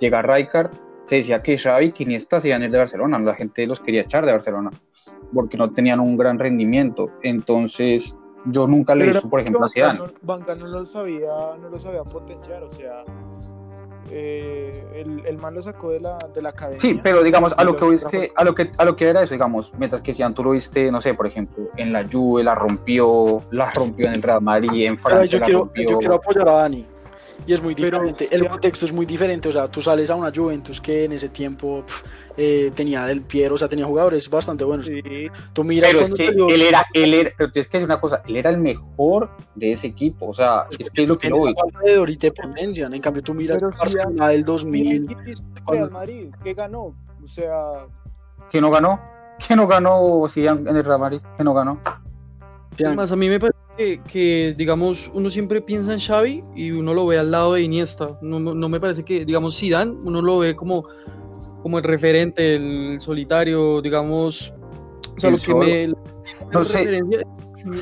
[0.00, 0.72] llegara Rijkaard,
[1.04, 3.78] se decía que Xavi y Iniesta se iban a ir de Barcelona, la gente los
[3.78, 4.70] quería echar de Barcelona,
[5.32, 7.10] porque no tenían un gran rendimiento.
[7.22, 10.00] Entonces, yo nunca le hizo, por ejemplo, a Zidane.
[10.22, 13.04] Banca no lo sabía, no lo sabía potenciar, o sea,
[14.10, 16.80] eh, el, el, man lo sacó de la, de la academia.
[16.80, 19.22] Sí, pero digamos, a lo que es que, a lo que, a lo que era
[19.22, 22.42] eso, digamos, mientras que Zidane tú lo viste, no sé, por ejemplo, en la Juve
[22.42, 25.90] la rompió, la rompió en el Real Madrid, en Francia yo la quiero, rompió.
[25.90, 26.86] Yo quiero apoyar a Dani.
[27.46, 30.14] Y es muy diferente, pero, el contexto es muy diferente, o sea, tú sales a
[30.14, 31.84] una Juventus que en ese tiempo
[32.36, 34.86] eh, tenía del Piero, o sea, tenía jugadores bastante buenos.
[34.86, 35.02] Sí.
[35.52, 36.48] Tú miras pero es que salió...
[36.48, 39.72] él era, él era, pero tienes que decir una cosa, él era el mejor de
[39.72, 41.54] ese equipo, o sea, es, es que es lo que lo voy.
[41.84, 45.16] de ahorita potencia, en cambio tú miras el Barcelona del 2000.
[45.66, 46.94] Real Madrid, ¿qué ganó?
[47.22, 47.86] O sea...
[48.50, 49.00] ¿Qué no ganó?
[49.46, 51.80] que no ganó Zidane en el Real Madrid, que no ganó.
[52.78, 53.58] Además, a mí me parece
[54.10, 58.18] que, digamos, uno siempre piensa en Xavi y uno lo ve al lado de Iniesta.
[58.20, 60.84] No, no me parece que, digamos, Zidane, uno lo ve como,
[61.62, 64.52] como el referente, el solitario, digamos,
[65.16, 65.92] o sea, lo que me...
[66.52, 67.00] No sé,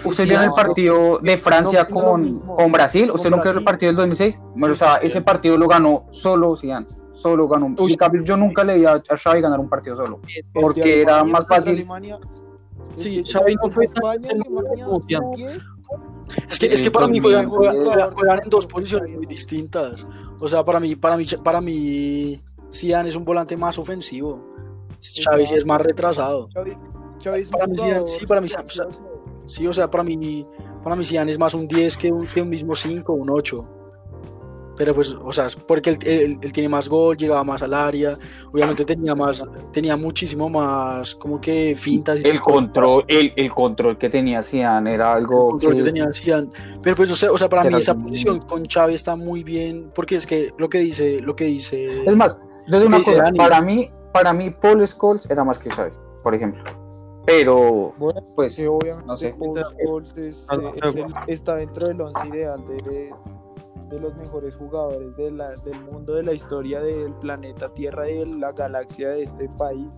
[0.05, 3.11] ¿Usted vio el partido de Francia con, con, Brasil?
[3.12, 4.40] ¿Usted no cree el partido del 2006?
[4.57, 7.74] Bueno, o sea, ese partido lo ganó solo Zidane, solo ganó.
[8.24, 10.20] yo nunca le vi a Xavi ganar un partido solo,
[10.53, 11.86] porque era más fácil.
[12.96, 13.86] Sí, Xavi no fue
[16.50, 20.06] es que, es que para mí juegan, juegan, en dos posiciones muy distintas.
[20.38, 22.40] O sea, para mí, para mí, para mí,
[22.72, 24.54] Zidane es un volante más ofensivo.
[25.00, 26.48] Xavi sí es más retrasado.
[26.52, 28.48] para mí, sí, para mí,
[29.46, 30.44] Sí, o sea, para mí,
[30.84, 33.77] para mí Zidane es más un 10 que un, que un mismo 5 un 8.
[34.78, 38.16] Pero pues, o sea, porque él, él, tiene más gol, llegaba más al área,
[38.52, 42.24] obviamente tenía más, tenía muchísimo más como que fintas.
[42.24, 45.46] el control, el, el, control que tenía Zidane era algo.
[45.46, 46.48] El control que, tenía Zidane.
[46.80, 49.90] Pero pues, o sea, o sea para mí esa posición con Chávez está muy bien,
[49.92, 52.04] porque es que lo que dice, lo que dice.
[52.04, 52.36] Es más,
[52.68, 55.90] desde una cosa, para mí, para mí Paul Scholes era más que Xavi,
[56.22, 56.62] por ejemplo
[57.28, 57.92] pero
[58.34, 59.34] pues sí, obviamente no sé.
[60.22, 63.12] Eh, está dentro del once ideal de,
[63.91, 68.18] de, los mejores jugadores de la, del mundo, de la historia del planeta Tierra y
[68.18, 69.89] de la galaxia de este país.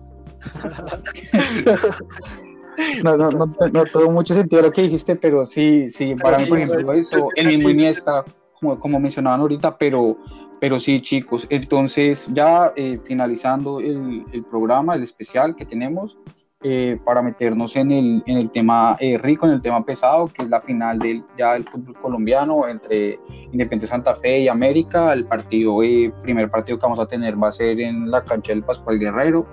[3.03, 6.45] no, no, no, no, todo mucho sentido lo que dijiste, pero sí, sí, para mí,
[6.45, 8.23] por ejemplo, eso, el mismo Iniesta,
[8.59, 10.17] como, como mencionaban ahorita, pero,
[10.59, 16.17] pero sí, chicos, entonces ya eh, finalizando el, el programa, el especial que tenemos,
[16.63, 20.43] eh, para meternos en el, en el tema eh, rico, en el tema pesado, que
[20.43, 23.19] es la final del, ya del fútbol colombiano entre
[23.51, 25.11] Independiente Santa Fe y América.
[25.11, 28.53] El partido, eh, primer partido que vamos a tener va a ser en la cancha
[28.53, 29.47] del Pascual Guerrero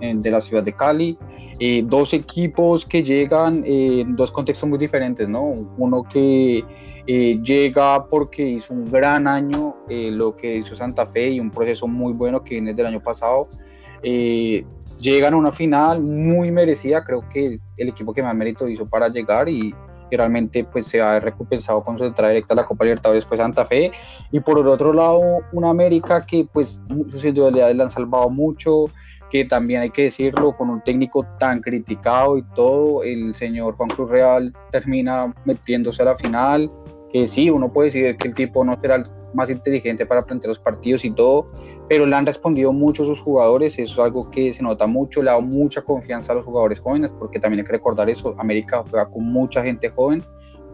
[0.00, 1.18] de la ciudad de Cali.
[1.84, 5.44] dos equipos que llegan en dos contextos muy diferentes, ¿no?
[5.76, 6.64] Uno que
[7.06, 12.14] llega porque hizo un gran año, lo que hizo Santa Fe y un proceso muy
[12.14, 13.46] bueno que viene del año pasado.
[14.04, 14.64] Eh,
[14.98, 19.08] llegan a una final muy merecida, creo que el equipo que más mérito hizo para
[19.08, 19.74] llegar y,
[20.16, 23.64] realmente pues se ha recompensado con su entrada directa a la Copa Libertadores fue Santa
[23.64, 23.90] Fe.
[24.30, 28.86] Y por el otro lado una América que pues sus individualidades le han salvado mucho
[29.30, 33.88] que también hay que decirlo con un técnico tan criticado y todo el señor Juan
[33.88, 36.70] Cruz Real termina metiéndose a la final
[37.10, 40.48] que sí uno puede decir que el tipo no será el más inteligente para plantear
[40.48, 41.46] los partidos y todo
[41.88, 45.30] pero le han respondido mucho sus jugadores, eso es algo que se nota mucho, le
[45.30, 48.84] ha dado mucha confianza a los jugadores jóvenes, porque también hay que recordar eso, América
[48.88, 50.22] juega con mucha gente joven,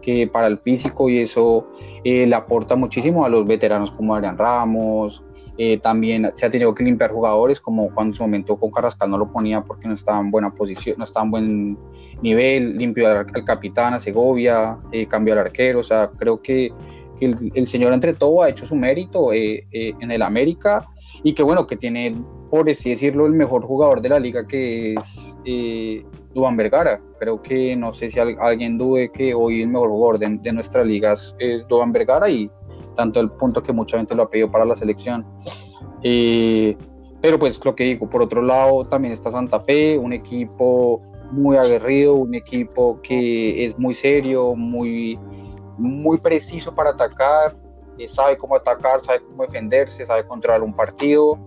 [0.01, 1.67] que para el físico y eso
[2.03, 5.23] eh, le aporta muchísimo a los veteranos como Adrián Ramos,
[5.57, 9.11] eh, también se ha tenido que limpiar jugadores, como cuando en su momento con Carrascal
[9.11, 11.77] no lo ponía porque no estaba en buena posición, no estaba en buen
[12.21, 16.71] nivel, limpió al, capitán, a Segovia, eh, cambió al arquero, o sea, creo que
[17.19, 20.87] el, el, señor entre todo ha hecho su mérito en el América
[21.23, 22.15] y que bueno, que tiene,
[22.49, 27.01] por así decirlo, el mejor jugador de la liga que es eh, Duan Vergara.
[27.19, 31.13] Creo que no sé si alguien dude que hoy el mejor jugador de, nuestra liga
[31.13, 31.35] es,
[31.67, 32.49] Duan Vergara y
[32.95, 35.25] tanto el punto que mucha gente lo ha pedido para la selección.
[36.03, 36.75] Eh,
[37.21, 41.01] pero pues lo que digo, por otro lado también está Santa Fe, un equipo
[41.31, 45.19] muy aguerrido, un equipo que es muy serio, muy,
[45.77, 47.55] muy preciso para atacar,
[48.07, 51.37] sabe cómo atacar, sabe cómo defenderse, sabe controlar un partido.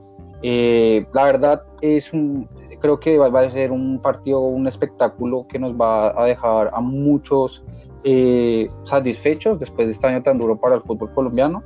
[0.43, 2.49] Eh, la verdad es un,
[2.81, 6.81] creo que va, a ser un partido, un espectáculo que nos va a dejar a
[6.81, 7.65] muchos
[8.05, 11.63] eh, satisfechos después de este año tan duro para el fútbol colombiano.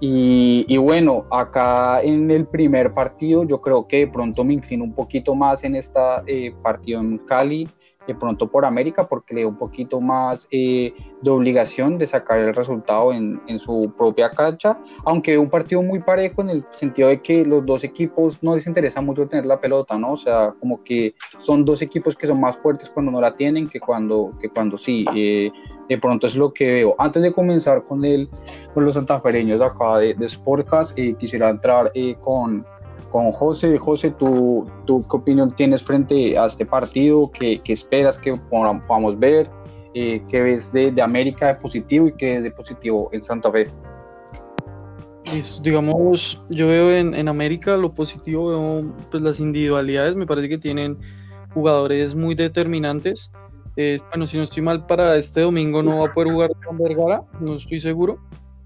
[0.00, 4.82] Y, y, bueno, acá en el primer partido yo creo que de pronto me inclino
[4.82, 7.68] un poquito más en esta eh, partido en Cali
[8.10, 10.92] de pronto por América porque le dio un poquito más eh,
[11.22, 16.00] de obligación de sacar el resultado en, en, su propia cancha, aunque un partido muy
[16.00, 19.60] parejo en el sentido de que los dos equipos no les interesa mucho tener la
[19.60, 20.14] pelota, ¿no?
[20.14, 23.68] O sea, como que son dos equipos que son más fuertes cuando no la tienen
[23.68, 25.04] que cuando, que cuando sí.
[25.14, 25.52] Eh,
[25.88, 26.94] de pronto es lo que veo.
[26.98, 28.28] Antes de comenzar con, el,
[28.74, 32.64] con los santafereños acá de, de Sportcast, eh, quisiera entrar con
[33.10, 33.76] con José.
[33.78, 37.30] José, ¿tú, ¿tú, qué opinión tienes frente a este partido?
[37.30, 39.50] ¿Qué, qué esperas que podamos ver?
[39.94, 43.50] Eh, ¿Qué ves de, de, América de positivo y qué es de positivo en Santa
[43.50, 43.68] Fe?
[45.62, 50.58] digamos, yo veo en, en, América lo positivo, veo pues las individualidades, me parece que
[50.58, 50.98] tienen
[51.54, 53.30] jugadores muy determinantes.
[53.76, 56.78] Eh, bueno, si no estoy mal, para este domingo no va a poder jugar con
[56.78, 58.18] Vergara, no estoy seguro.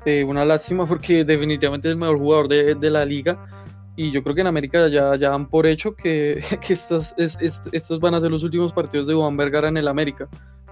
[0.07, 3.64] Eh, una lástima porque definitivamente es el mejor jugador de, de la liga
[3.97, 8.01] y yo creo que en América ya, ya dan por hecho que, que estos, estos
[8.01, 10.28] van a ser los últimos partidos de Juan Vergara en el América.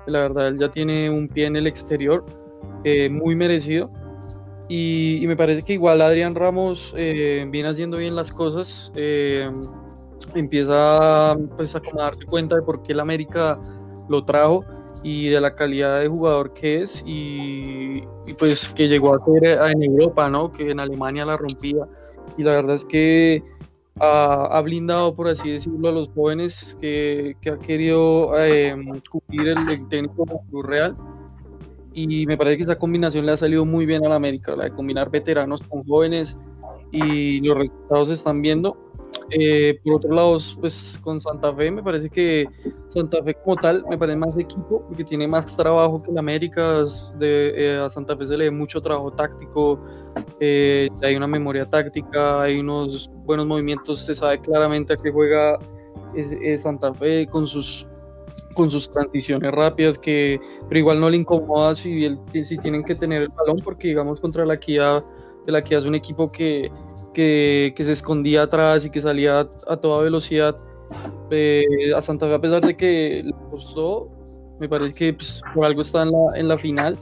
[0.07, 2.25] La verdad, él ya tiene un pie en el exterior
[2.85, 3.91] eh, muy merecido.
[4.69, 8.91] Y, me parece que igual Adrián Ramos eh, viene haciendo bien las cosas.
[8.97, 9.51] Eh,
[10.35, 13.57] empieza pues, a darse cuenta de por qué el América
[14.09, 14.65] lo trajo
[15.05, 19.45] y de la calidad de jugador que es y, y, pues que llegó a ser
[19.45, 20.51] en Europa, ¿no?
[20.51, 21.87] Que en Alemania la rompía
[22.37, 23.43] y la verdad es que
[24.01, 28.75] ha, blindado, por así decirlo, a los jóvenes que, ha querido eh,
[29.11, 30.97] cubrir el, técnico Cruz Real.
[31.95, 34.65] Y me parece que esa combinación le ha salido muy bien a la América, la
[34.65, 36.39] de combinar veteranos con jóvenes
[36.91, 38.92] y los resultados se están viendo.
[39.31, 42.47] Eh, por otro lado, pues con Santa Fe me parece que
[42.89, 46.85] Santa Fe como tal me parece más equipo porque tiene más trabajo que el América.
[47.19, 49.81] De, eh, a Santa Fe se le ve mucho trabajo táctico,
[50.41, 55.59] eh, hay una memoria táctica, hay unos buenos movimientos, se sabe claramente a qué juega
[56.59, 57.87] Santa Fe con sus
[58.55, 62.07] con sus transiciones rápidas que pero igual no le incomoda si,
[62.45, 65.03] si tienen que tener el balón porque digamos contra la Kia
[65.47, 66.71] la Kia es un equipo que
[67.13, 70.57] que, se escondía atrás y que salía a, toda velocidad.
[71.31, 71.65] Eh,
[71.97, 74.11] a Santa Fe, a pesar de que le costó,
[74.61, 76.99] me parece que pues, por algo está en la, en la final.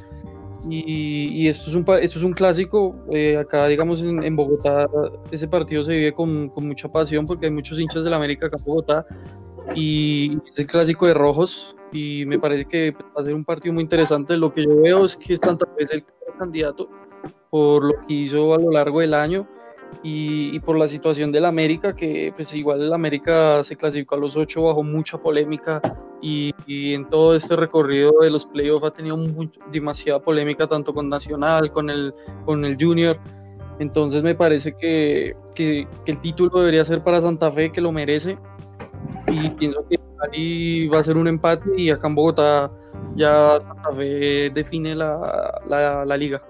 [0.68, 2.94] Y, esto, es un, esto es un clásico.
[3.10, 4.86] Eh, acá, digamos, en, Bogotá,
[5.30, 8.46] ese partido se vive con, con, mucha pasión porque hay muchos hinchas de la América
[8.46, 9.06] acá en Bogotá.
[9.74, 11.74] Y es el clásico de rojos.
[11.92, 14.36] Y me parece que va a ser un partido muy interesante.
[14.36, 16.04] Lo que yo veo es que Santa Fe es el
[16.38, 16.88] candidato
[17.50, 19.46] por lo que hizo a lo largo del año
[20.02, 24.36] y, por la situación del América, que pues igual el América se clasificó a los
[24.36, 25.80] ocho bajo mucha polémica
[26.22, 29.18] y, en todo este recorrido de los playoffs ha tenido
[29.70, 32.14] demasiada polémica tanto con Nacional, con el,
[32.44, 33.18] con el Junior.
[33.78, 38.38] Entonces me parece que, que, el título debería ser para Santa Fe, que lo merece.
[39.26, 39.98] Y pienso que
[40.32, 42.70] ahí va a ser un empate y acá en Bogotá
[43.16, 46.42] ya Santa Fe define la, la, la liga.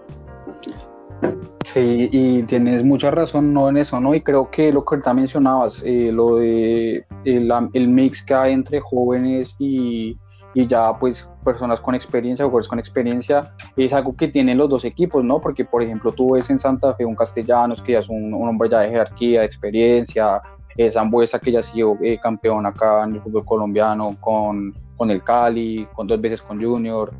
[1.72, 3.68] Sí, y tienes mucha razón ¿no?
[3.68, 4.12] en eso, ¿no?
[4.12, 8.80] Y creo que lo que ahorita mencionabas, eh, lo de el, mix que hay entre
[8.80, 10.18] jóvenes y,
[10.52, 14.84] y, ya pues personas con experiencia, jugadores con experiencia, es algo que tienen los dos
[14.84, 15.40] equipos, ¿no?
[15.40, 18.68] Porque por ejemplo tú ves en Santa Fe un Castellanos que ya es un, hombre
[18.68, 20.42] ya de jerarquía, de experiencia,
[20.76, 25.08] es Zambuesa que ya ha sido eh, campeón acá en el fútbol colombiano con, con
[25.08, 27.12] el Cali, con dos veces con Junior,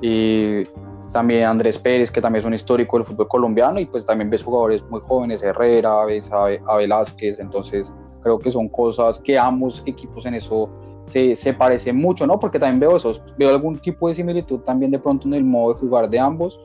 [0.00, 0.64] y
[1.12, 4.42] también Andrés Pérez, que también es un histórico del fútbol colombiano, y pues también ves
[4.42, 7.92] jugadores muy jóvenes, Herrera, ves a, Velázquez, entonces
[8.22, 10.70] creo que son cosas que ambos equipos en eso
[11.04, 12.38] se, se, parecen mucho, ¿no?
[12.38, 15.74] Porque también veo eso, veo algún tipo de similitud también de pronto en el modo
[15.74, 16.60] de jugar de ambos,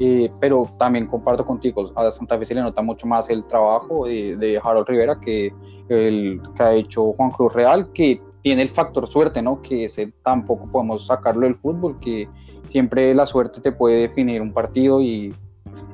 [0.00, 4.06] eh, pero también comparto contigo, a Santa Fe se le nota mucho más el trabajo
[4.06, 5.52] de, de Harold Rivera que
[5.88, 9.62] el que ha hecho Juan Cruz Real, que tiene el factor suerte, ¿no?
[9.62, 12.28] Que ese tampoco podemos sacarlo del fútbol, que
[12.72, 15.34] siempre la suerte te puede definir un partido y,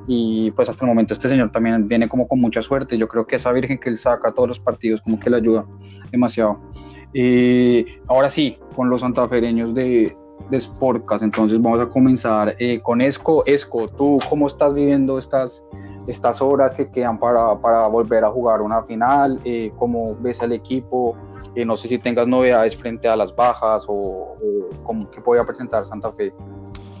[0.07, 2.97] y pues hasta el momento este señor también viene como con mucha suerte.
[2.97, 5.65] Yo creo que esa virgen que él saca todos los partidos como que le ayuda
[6.09, 6.61] demasiado.
[7.13, 10.15] Eh, ahora sí, con los santafereños de,
[10.49, 10.63] de
[11.21, 13.43] entonces vamos a comenzar eh, con Esco.
[13.45, 15.63] Esco, ¿tú cómo estás viviendo estas,
[16.07, 19.37] estas horas que quedan para, para volver a jugar una final?
[19.43, 21.17] Eh, ¿Cómo ves al equipo?
[21.55, 25.85] No sé si tengas novedades frente a las bajas o, o cómo que podía presentar
[25.85, 26.33] Santa Fe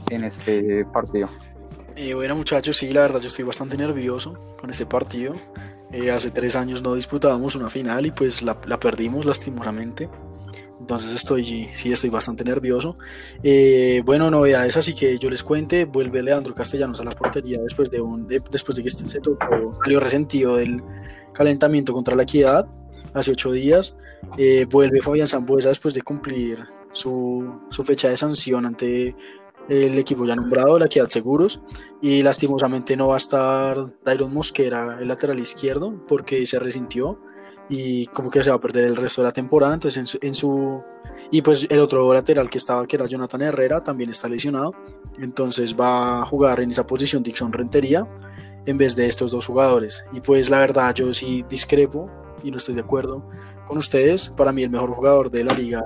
[0.09, 1.29] en este partido.
[1.95, 5.33] Eh, bueno muchachos, sí, la verdad yo estoy bastante nervioso con este partido.
[5.91, 10.09] Eh, hace tres años no disputábamos una final y pues la, la, perdimos lastimosamente.
[10.79, 12.95] Entonces estoy, sí, estoy bastante nervioso.
[13.43, 15.85] Eh, bueno, novedades así que yo les cuente.
[15.85, 19.99] Vuelve Leandro Castellanos a la portería después de, un, después de que se tocó, salió
[19.99, 20.81] resentido del
[21.33, 22.65] calentamiento contra la equidad
[23.13, 23.95] hace ocho días.
[24.37, 29.15] Eh, vuelve Fabián Zambuesa después de cumplir su, su fecha de sanción ante
[29.69, 31.61] el equipo ya nombrado, la Equidad Seguros,
[32.01, 37.19] y lastimosamente no va a estar Dairon Mosquera, el lateral izquierdo, porque se resintió
[37.69, 40.81] y como que se va a perder el resto de la temporada, entonces en su,
[41.29, 44.73] y pues el otro lateral que estaba, que era Jonathan Herrera, también está lesionado,
[45.19, 48.07] entonces va a jugar en esa posición Dixon Rentería
[48.65, 52.09] en vez de estos dos jugadores, y pues la verdad yo sí discrepo
[52.43, 53.27] y no estoy de acuerdo
[53.67, 55.83] con ustedes, para mí el mejor jugador de la liga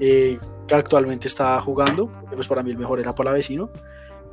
[0.00, 3.70] eh, que actualmente está jugando, pues para mí el mejor era Palavecino,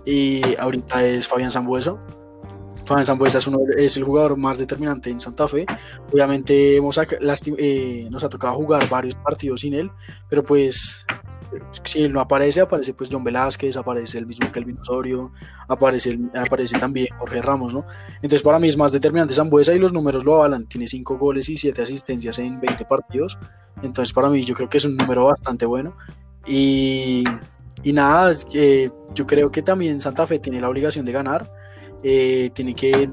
[0.05, 1.95] y ahorita es Fabián Zambuesa.
[2.85, 5.65] Fabián Zambuesa es, es el jugador más determinante en Santa Fe.
[6.11, 9.89] Obviamente hemos, eh, nos ha tocado jugar varios partidos sin él,
[10.29, 11.05] pero pues
[11.83, 15.31] si él no aparece, aparece pues John Velázquez, aparece el mismo Kelvin Osorio,
[15.67, 17.85] aparece, aparece también Jorge Ramos, ¿no?
[18.15, 21.49] Entonces para mí es más determinante Zambuesa y los números lo avalan, tiene 5 goles
[21.49, 23.37] y 7 asistencias en 20 partidos,
[23.81, 25.95] entonces para mí yo creo que es un número bastante bueno.
[26.45, 27.23] Y,
[27.83, 31.51] y nada, eh, yo creo que también Santa Fe tiene la obligación de ganar,
[32.03, 33.09] eh, tiene que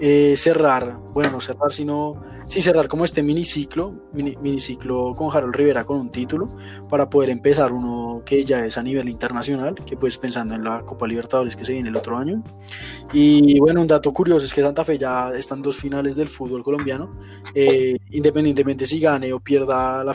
[0.00, 5.54] eh, cerrar, bueno, no cerrar, sino sí cerrar como este miniciclo, mini, miniciclo con Harold
[5.54, 6.48] Rivera con un título,
[6.88, 10.82] para poder empezar uno que ya es a nivel internacional, que pues pensando en la
[10.82, 12.42] Copa Libertadores que se viene el otro año.
[13.12, 16.28] Y bueno, un dato curioso es que Santa Fe ya está en dos finales del
[16.28, 17.20] fútbol colombiano,
[17.54, 20.12] eh, independientemente si gane o pierda la,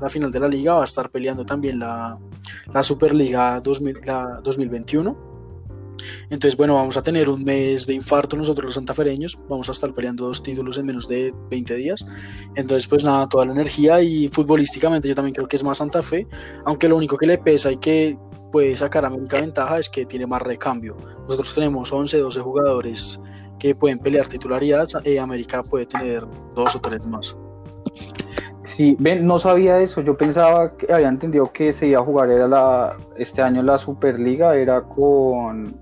[0.00, 2.18] la, final de la liga, va a estar peleando también la,
[2.74, 5.29] la Superliga 2000, la 2021
[6.30, 9.92] entonces, bueno, vamos a tener un mes de infarto nosotros los santafereños, vamos a estar
[9.92, 12.04] peleando dos títulos en menos de 20 días.
[12.54, 16.02] Entonces, pues nada, toda la energía y futbolísticamente yo también creo que es más Santa
[16.02, 16.26] Fe,
[16.64, 18.18] aunque lo único que le pesa y que
[18.50, 20.96] puede sacar a América ventaja es que tiene más recambio.
[21.22, 23.20] Nosotros tenemos 11, 12 jugadores
[23.58, 27.36] que pueden pelear titularidad, y eh, América puede tener dos o tres más.
[28.62, 30.02] Sí, ven, no sabía eso.
[30.02, 33.78] Yo pensaba que había entendido que se iba a jugar era la, este año la
[33.78, 35.74] Superliga, era con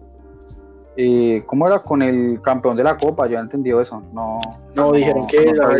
[1.00, 3.28] eh, ¿Cómo era con el campeón de la Copa?
[3.28, 4.02] Yo he entendido eso.
[4.12, 4.40] No,
[4.74, 5.76] no, dijeron que era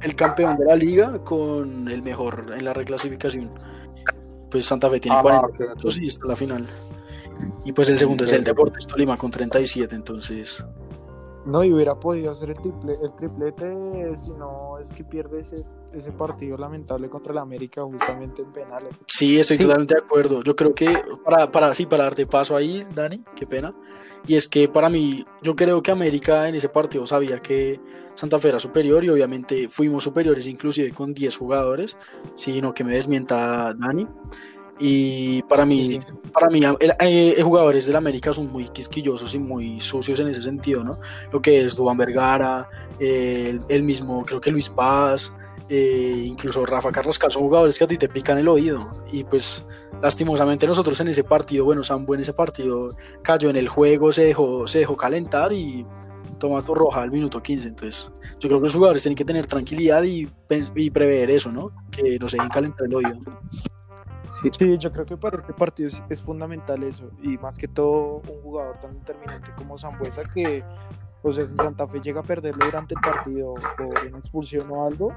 [0.00, 3.50] el, campeón de la liga con el mejor en la reclasificación.
[4.50, 6.66] Pues Santa Fe tiene 40 ah, puntos y está la final.
[7.66, 10.64] Y pues el segundo es el Deportes Tolima con 37, entonces.
[11.44, 15.64] No, y hubiera podido hacer el, triple, el triplete si no es que pierde ese,
[15.92, 18.94] ese partido lamentable contra el América justamente en penales.
[19.06, 20.42] Sí, estoy totalmente de acuerdo.
[20.42, 23.74] Yo creo que para, para, sí, para darte paso ahí, Dani, qué pena.
[24.26, 27.80] Y es que para mí, yo creo que América en ese partido sabía que
[28.14, 31.98] Santa Fe era superior y obviamente fuimos superiores inclusive con 10 jugadores,
[32.34, 34.06] sino que me desmienta Dani.
[34.84, 35.96] Y para mí,
[36.32, 40.42] para mí el, eh, jugadores del América son muy quisquillosos y muy sucios en ese
[40.42, 40.98] sentido, ¿no?
[41.30, 42.68] Lo que es Dubán Vergara,
[42.98, 45.32] el, mismo, creo que Luis Paz,
[45.68, 48.90] eh, incluso Rafa Carrascal, son jugadores que a ti te pican el oído.
[49.12, 49.64] Y pues
[50.02, 54.24] lastimosamente nosotros en ese partido, bueno, Sambo en ese partido cayó en el juego, se
[54.24, 55.86] dejó, se dejó calentar y
[56.40, 57.68] toma tu roja al minuto 15.
[57.68, 58.10] Entonces,
[58.40, 60.28] yo creo que los jugadores tienen que tener tranquilidad y,
[60.74, 61.70] y prever eso, ¿no?
[61.92, 63.20] Que no se dejen calentar el oído.
[64.50, 67.10] Sí, yo creo que para este partido es, fundamental eso.
[67.22, 70.64] Y más que todo, un jugador tan determinante como Zambuesa que,
[71.22, 75.12] pues, si Santa Fe llega a perderlo durante el partido por una expulsión o algo,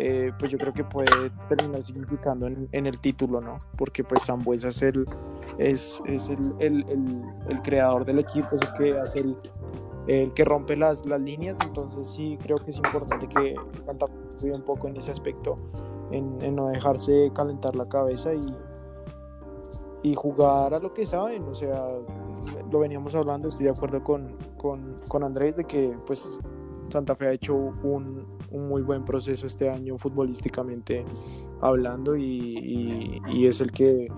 [0.00, 3.60] eh, pues yo creo que puede terminar significando en, el título, ¿no?
[3.76, 5.04] Porque pues Zambuesa es el,
[5.58, 6.84] es, es el, el,
[7.48, 9.36] el, creador del equipo, es el que hace el,
[10.06, 13.56] el que rompe las, las líneas, entonces sí creo que es importante que
[13.86, 14.06] Santa
[14.38, 15.58] Fe un poco en ese aspecto,
[16.10, 18.54] en, no dejarse calentar la cabeza y,
[20.02, 21.88] y jugar a lo que saben, o sea,
[22.70, 26.40] lo veníamos hablando, estoy de acuerdo con, con, con Andrés de que pues
[26.88, 31.04] Santa Fe ha hecho un, un muy buen proceso este año futbolísticamente
[31.60, 34.08] hablando y, y, es el que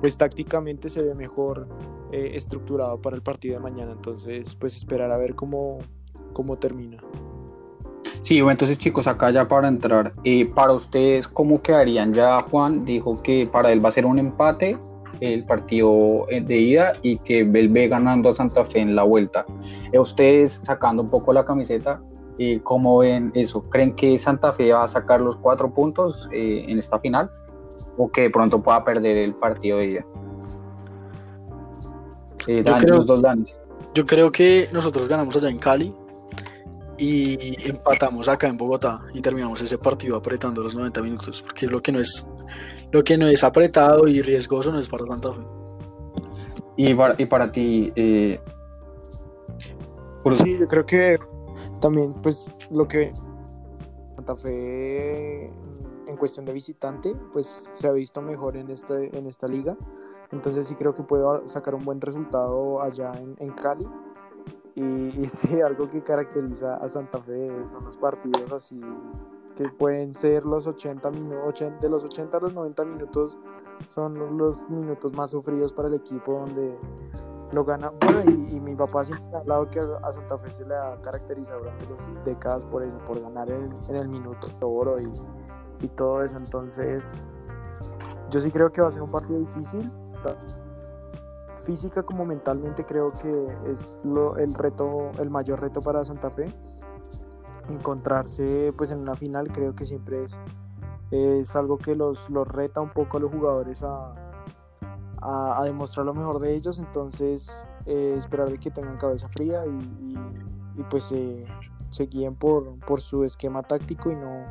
[0.00, 1.68] pues tácticamente se ve mejor
[2.12, 3.92] eh, estructurado para el partido de mañana.
[3.92, 5.78] Entonces pues esperar a ver cómo,
[6.32, 7.02] cómo termina.
[8.22, 12.12] Sí, bueno, entonces chicos, acá ya para entrar, eh, para ustedes, ¿cómo quedarían?
[12.12, 14.76] Ya Juan dijo que para él va a ser un empate
[15.20, 19.02] el partido eh, de ida y que él ve ganando a Santa Fe en la
[19.02, 19.46] vuelta.
[19.94, 22.00] ustedes sacando un poco la camiseta,
[22.38, 23.62] ¿Y cómo ven eso?
[23.68, 27.28] ¿Creen que Santa Fe va a sacar los cuatro puntos eh, en esta final?
[27.96, 30.06] ¿O que pronto pueda perder el partido de ida?
[32.46, 33.22] Eh, yo, creo, dos
[33.92, 35.92] yo creo que nosotros ganamos allá en Cali
[36.98, 41.80] y empatamos acá en Bogotá y terminamos ese partido apretando los 90 minutos, porque lo
[41.80, 42.28] que no es
[42.90, 45.40] lo que no es apretado y riesgoso no es para Santa Fe.
[46.76, 48.40] Y para, y para ti, eh,
[50.34, 51.18] sí, yo creo que
[51.80, 53.12] también, pues, lo que
[54.16, 55.50] Santa Fe
[56.08, 59.76] en cuestión de visitante, pues se ha visto mejor en, este, en esta liga.
[60.32, 63.86] Entonces sí creo que puedo sacar un buen resultado allá en, Cali.
[64.78, 68.80] Y, y, sí, algo que caracteriza a Santa Fe son los partidos así
[69.58, 73.38] que pueden ser los 80 minutos, de los 80 a los 90 minutos
[73.88, 76.78] son los minutos más sufridos para el equipo donde
[77.50, 77.90] lo gana.
[78.00, 81.60] Bueno, y, mi papá siempre ha hablado que a Santa Fe se le ha caracterizado
[81.60, 85.06] durante las décadas por eso, por ganar en, el minuto de oro y,
[85.80, 86.36] y, todo eso.
[86.36, 87.16] Entonces,
[88.30, 89.90] yo sí creo que va a ser un partido difícil.
[91.68, 96.50] Física como mentalmente creo que es lo, el reto, el mayor reto para Santa Fe.
[97.68, 100.40] Encontrarse pues en una final creo que siempre es,
[101.10, 104.14] es algo que los, los reta un poco a los jugadores a,
[105.20, 110.16] a, demostrar lo mejor de ellos, entonces eh, esperar que tengan cabeza fría y,
[110.88, 111.44] pues eh,
[111.90, 114.46] se guíen por, por su esquema táctico y no,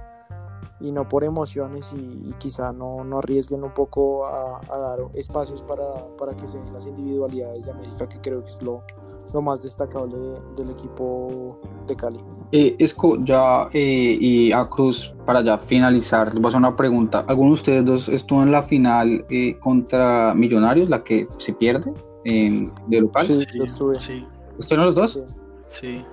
[0.79, 6.05] y no por emociones y, quizá no, no, arriesguen un poco a, dar espacios para,
[6.17, 8.83] para, que se den las individualidades de América, que creo que es lo,
[9.33, 10.17] lo más destacable
[10.55, 12.19] del equipo de Cali.
[12.51, 16.75] Eh, Esco, ya eh, y a Cruz, para ya finalizar, les voy a hacer una
[16.75, 17.23] pregunta.
[17.27, 21.93] ¿Alguno de ustedes dos estuvo en la final eh, contra Millonarios, la que se pierde
[22.23, 23.25] de local?
[23.25, 23.99] Sí, yo estuve.
[23.99, 24.25] Sí.
[24.59, 25.19] ¿Estuvieron los dos?
[25.67, 26.03] sí.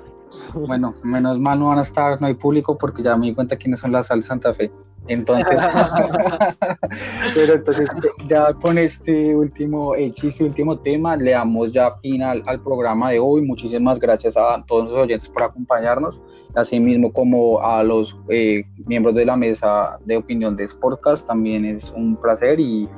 [0.54, 3.56] Bueno, menos mal no van a estar, no hay público porque ya me di cuenta
[3.56, 4.70] quiénes son las Sal Santa Fe.
[5.06, 5.58] Entonces,
[7.34, 7.90] pero entonces
[8.26, 13.18] ya con este último eh, chiste, último tema, le damos ya final al programa de
[13.18, 13.42] hoy.
[13.42, 16.20] Muchísimas gracias a todos los oyentes por acompañarnos,
[16.54, 21.26] así mismo como a los eh, miembros de la mesa de opinión de Sportcast.
[21.26, 22.88] También es un placer y,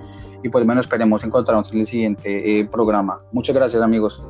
[0.45, 3.21] y pues bueno, esperemos encontrarnos en el siguiente eh, programa.
[3.33, 4.23] Muchas gracias amigos.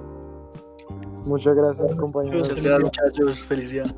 [1.27, 2.49] Muchas gracias, compañeros.
[2.49, 3.45] Muchas gracias, muchachos.
[3.45, 3.95] Felicidad.